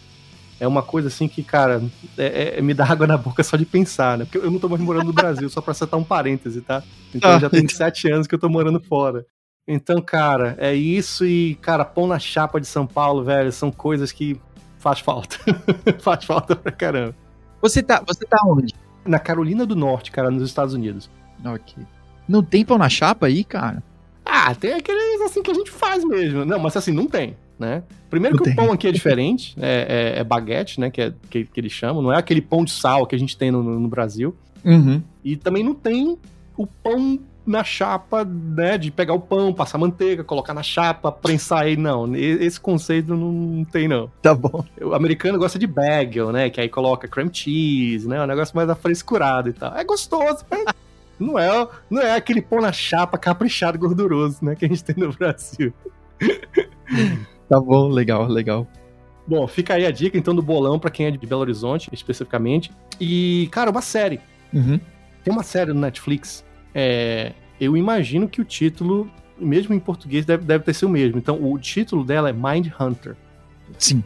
[0.61, 1.83] É uma coisa assim que, cara,
[2.19, 4.27] é, é, me dá água na boca só de pensar, né?
[4.27, 6.83] Porque eu não tô mais morando no Brasil, só pra acertar um parêntese, tá?
[7.15, 7.39] Então ah.
[7.39, 9.25] já tem sete anos que eu tô morando fora.
[9.67, 14.13] Então, cara, é isso e, cara, pão na chapa de São Paulo, velho, são coisas
[14.13, 14.39] que
[14.79, 15.39] faz falta.
[16.01, 17.24] faz falta pra caramba.
[17.65, 18.75] Você tá, você tá onde?
[19.07, 21.09] Na Carolina do Norte, cara, nos Estados Unidos.
[21.43, 21.83] Ok.
[22.29, 23.83] Não tem pão na chapa aí, cara?
[24.23, 26.45] Ah, tem aqueles assim que a gente faz mesmo.
[26.45, 27.83] Não, mas assim, não tem, né?
[28.11, 28.53] Primeiro não que tem.
[28.53, 30.91] o pão aqui é diferente, é, é, é baguete, né?
[30.91, 32.03] Que, é, que, que, eles chamam.
[32.03, 34.37] Não é aquele pão de sal que a gente tem no, no Brasil.
[34.63, 35.03] Uhum.
[35.25, 36.19] E também não tem
[36.59, 41.67] o pão na chapa, né, de pegar o pão, passar manteiga, colocar na chapa, prensar
[41.67, 42.15] ele, não.
[42.17, 44.11] Esse conceito não tem, não.
[44.23, 44.65] Tá bom.
[44.81, 48.69] O americano gosta de bagel, né, que aí coloca cream cheese, né, um negócio mais
[48.69, 49.77] afrescurado e tal.
[49.77, 50.65] É gostoso, mas
[51.19, 54.55] Não é, não é aquele pão na chapa caprichado gorduroso, né?
[54.55, 55.73] Que a gente tem no Brasil.
[57.49, 58.67] tá bom, legal, legal.
[59.27, 62.71] Bom, fica aí a dica então do bolão para quem é de Belo Horizonte, especificamente.
[63.01, 64.21] E, cara, uma série.
[64.53, 64.79] Uhum.
[65.23, 66.45] Tem uma série no Netflix.
[66.75, 69.09] É, eu imagino que o título,
[69.39, 71.19] mesmo em português, deve, deve ter sido o mesmo.
[71.19, 73.17] Então, o título dela é Mind Hunter.
[73.79, 74.03] Sim.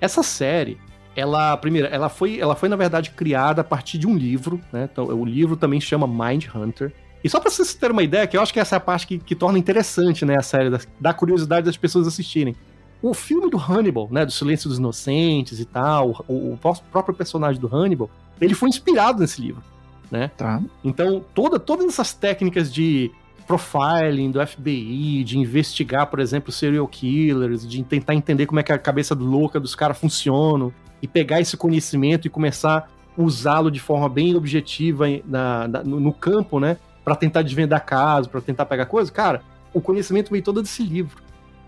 [0.00, 0.78] Essa série,
[1.16, 4.88] ela, primeiro, ela foi, ela foi na verdade criada a partir de um livro, né?
[4.90, 6.92] Então, o livro também chama Mind Hunter.
[7.22, 9.06] E só pra vocês terem uma ideia, que eu acho que essa é a parte
[9.06, 12.56] que, que torna interessante, né, a série, da, da curiosidade das pessoas assistirem.
[13.02, 16.58] O filme do Hannibal, né, do Silêncio dos Inocentes e tal, o, o
[16.90, 18.10] próprio personagem do Hannibal,
[18.40, 19.62] ele foi inspirado nesse livro,
[20.10, 20.30] né?
[20.36, 20.60] Tá.
[20.82, 23.10] Então, toda, todas essas técnicas de
[23.46, 28.72] profiling do FBI, de investigar, por exemplo, serial killers, de tentar entender como é que
[28.72, 30.70] a cabeça louca dos caras funciona
[31.02, 32.88] e pegar esse conhecimento e começar
[33.18, 36.76] a usá-lo de forma bem objetiva na, na, no, campo, né?
[37.04, 39.10] Para tentar desvendar casos, para tentar pegar coisas.
[39.10, 39.42] Cara,
[39.74, 41.20] o conhecimento veio todo desse livro.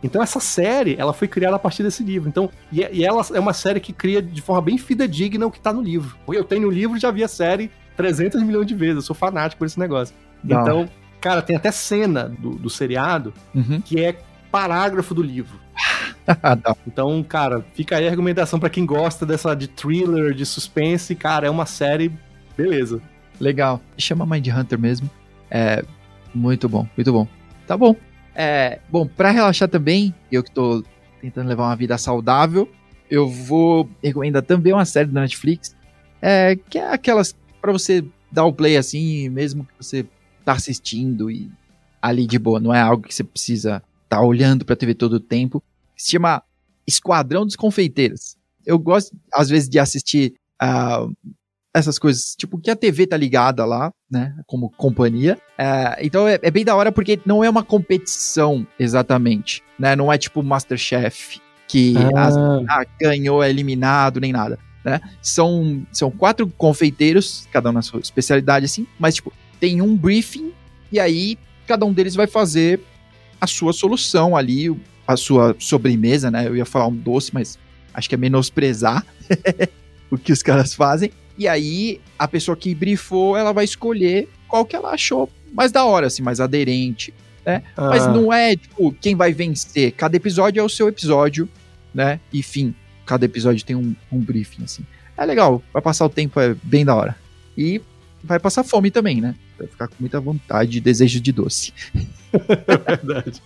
[0.05, 2.29] Então essa série, ela foi criada a partir desse livro.
[2.29, 5.73] Então, e, ela é uma série que cria de forma bem fidedigna o que tá
[5.73, 6.17] no livro.
[6.29, 9.17] Eu tenho o livro e já vi a série 300 milhões de vezes, eu sou
[9.17, 10.15] fanático por esse negócio.
[10.43, 10.63] Não.
[10.63, 10.89] Então,
[11.21, 13.81] cara, tem até cena do, do seriado uhum.
[13.81, 14.19] que é
[14.51, 15.61] parágrafo do livro.
[16.87, 21.47] então, cara, fica aí a argumentação para quem gosta dessa de thriller, de suspense, cara,
[21.47, 22.13] é uma série
[22.57, 23.01] beleza.
[23.41, 23.81] Legal.
[23.99, 25.11] Chama Mind Hunter mesmo.
[25.51, 25.85] É
[26.35, 27.27] muito bom, muito bom.
[27.67, 27.97] Tá bom.
[28.35, 30.83] É, bom, para relaxar também, eu que tô
[31.21, 32.69] tentando levar uma vida saudável,
[33.11, 35.77] eu vou recomendar também uma série da Netflix,
[36.21, 40.05] é, que é aquelas para você dar o play assim, mesmo que você
[40.45, 41.51] tá assistindo e
[42.01, 45.15] ali de boa, não é algo que você precisa estar tá olhando pra TV todo
[45.15, 45.63] o tempo.
[45.97, 46.43] Se chama
[46.87, 48.37] Esquadrão dos Confeiteiros.
[48.67, 51.13] Eu gosto, às vezes, de assistir uh,
[51.75, 55.39] essas coisas, tipo, que a TV tá ligada lá, né, como companhia.
[55.57, 60.13] É, então é, é, bem da hora porque não é uma competição exatamente, né, não
[60.13, 62.27] é tipo Masterchef, que ah.
[62.27, 65.01] As, ah, ganhou, é eliminado, nem nada, né.
[65.21, 70.53] São, são quatro confeiteiros, cada um na sua especialidade, assim, mas, tipo, tem um briefing
[70.91, 72.81] e aí cada um deles vai fazer
[73.41, 74.75] a sua solução ali,
[75.07, 77.59] a sua sobremesa, né, eu ia falar um doce, mas
[77.95, 79.05] acho que é menosprezar
[80.11, 81.11] o que os caras fazem.
[81.37, 85.85] E aí, a pessoa que brifou, ela vai escolher qual que ela achou mais da
[85.85, 87.13] hora, assim, mais aderente,
[87.45, 87.63] né?
[87.77, 87.89] Ah.
[87.89, 89.93] Mas não é, tipo, quem vai vencer.
[89.93, 91.49] Cada episódio é o seu episódio,
[91.95, 92.21] né?
[92.33, 92.75] Enfim,
[93.07, 94.85] cada episódio tem um, um briefing, assim.
[95.17, 97.17] É legal, vai passar o tempo, é bem da hora.
[97.57, 97.81] E
[98.23, 99.35] vai passar fome também, né?
[99.59, 101.73] Vai ficar com muita vontade e desejo de doce.
[102.33, 103.43] É verdade.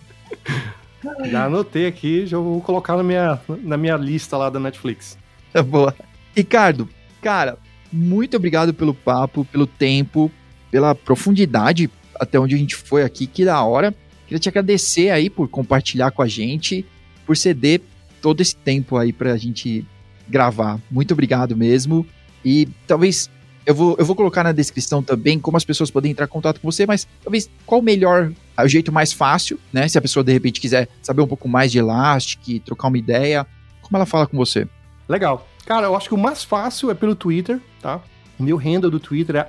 [1.29, 5.17] Já anotei aqui, já vou colocar na minha, na minha lista lá da Netflix.
[5.67, 5.93] Boa.
[6.33, 6.87] Ricardo,
[7.21, 7.57] cara,
[7.91, 10.31] muito obrigado pelo papo, pelo tempo,
[10.71, 13.93] pela profundidade até onde a gente foi aqui, que da hora.
[14.25, 16.85] Queria te agradecer aí por compartilhar com a gente,
[17.25, 17.81] por ceder
[18.21, 19.85] todo esse tempo aí pra gente
[20.27, 20.79] gravar.
[20.89, 22.05] Muito obrigado mesmo.
[22.43, 23.29] E talvez
[23.65, 26.61] eu vou, eu vou colocar na descrição também como as pessoas podem entrar em contato
[26.61, 29.87] com você, mas talvez qual o melhor, o jeito mais fácil, né?
[29.87, 33.45] Se a pessoa de repente quiser saber um pouco mais de Elastic, trocar uma ideia,
[33.81, 34.67] como ela fala com você?
[35.07, 35.47] Legal.
[35.65, 38.01] Cara, eu acho que o mais fácil é pelo Twitter, tá?
[38.39, 39.47] O meu handle do Twitter é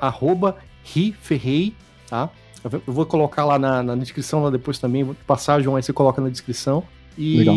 [0.82, 1.74] riferrei,
[2.08, 2.28] tá?
[2.64, 5.92] Eu vou colocar lá na, na descrição lá depois também, vou passar, João, aí você
[5.92, 6.82] coloca na descrição.
[7.16, 7.56] E Legal.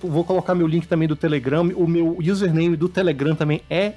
[0.00, 1.62] Vou colocar meu link também do Telegram.
[1.76, 3.94] O meu username do Telegram também é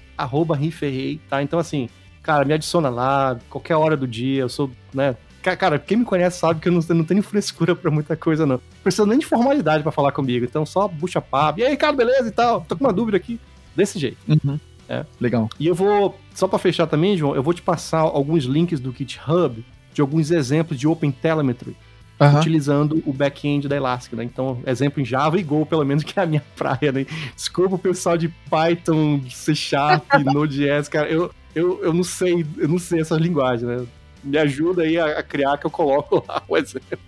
[0.58, 1.42] riferrei, tá?
[1.42, 1.90] Então, assim,
[2.22, 5.16] cara, me adiciona lá, qualquer hora do dia, eu sou, né?
[5.42, 8.62] Cara, quem me conhece sabe que eu não, não tenho frescura pra muita coisa, não.
[8.84, 10.46] Precisa nem de formalidade para falar comigo.
[10.46, 11.60] Então, só bucha papo.
[11.60, 12.62] E aí, cara, beleza e tal?
[12.62, 13.40] Tô com uma dúvida aqui.
[13.76, 14.18] Desse jeito.
[14.28, 14.60] Uhum.
[14.88, 15.06] É.
[15.20, 15.50] Legal.
[15.60, 18.94] E eu vou, só para fechar também, João, eu vou te passar alguns links do
[18.94, 21.76] GitHub de alguns exemplos de Open Telemetry.
[22.22, 22.38] Uhum.
[22.38, 24.24] utilizando o back-end da Elastic, né?
[24.24, 27.06] Então, exemplo em Java e Go, pelo menos, que é a minha praia, né?
[27.36, 32.68] Desculpa o pessoal de Python, C Sharp, Node.js, cara, eu, eu, eu não sei, eu
[32.68, 33.86] não sei essas linguagens, né?
[34.24, 37.00] Me ajuda aí a, a criar que eu coloco lá o exemplo.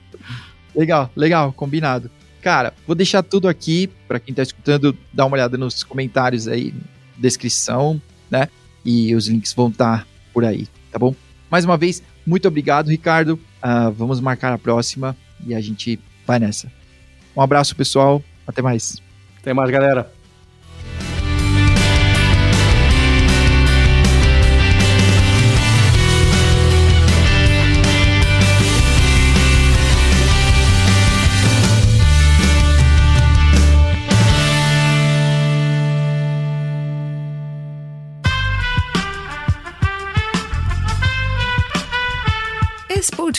[0.76, 2.10] Legal, legal, combinado.
[2.42, 6.74] Cara, vou deixar tudo aqui para quem tá escutando, dar uma olhada nos comentários aí,
[7.18, 8.02] descrição,
[8.32, 8.50] né?
[8.84, 11.16] E os links vão estar tá por aí, tá bom?
[11.52, 13.40] Mais uma vez, muito obrigado, Ricardo.
[13.64, 15.16] Uh, vamos marcar a próxima
[15.46, 16.72] e a gente vai nessa.
[17.36, 18.24] Um abraço, pessoal.
[18.48, 19.02] Até mais.
[19.40, 20.23] Até mais, galera.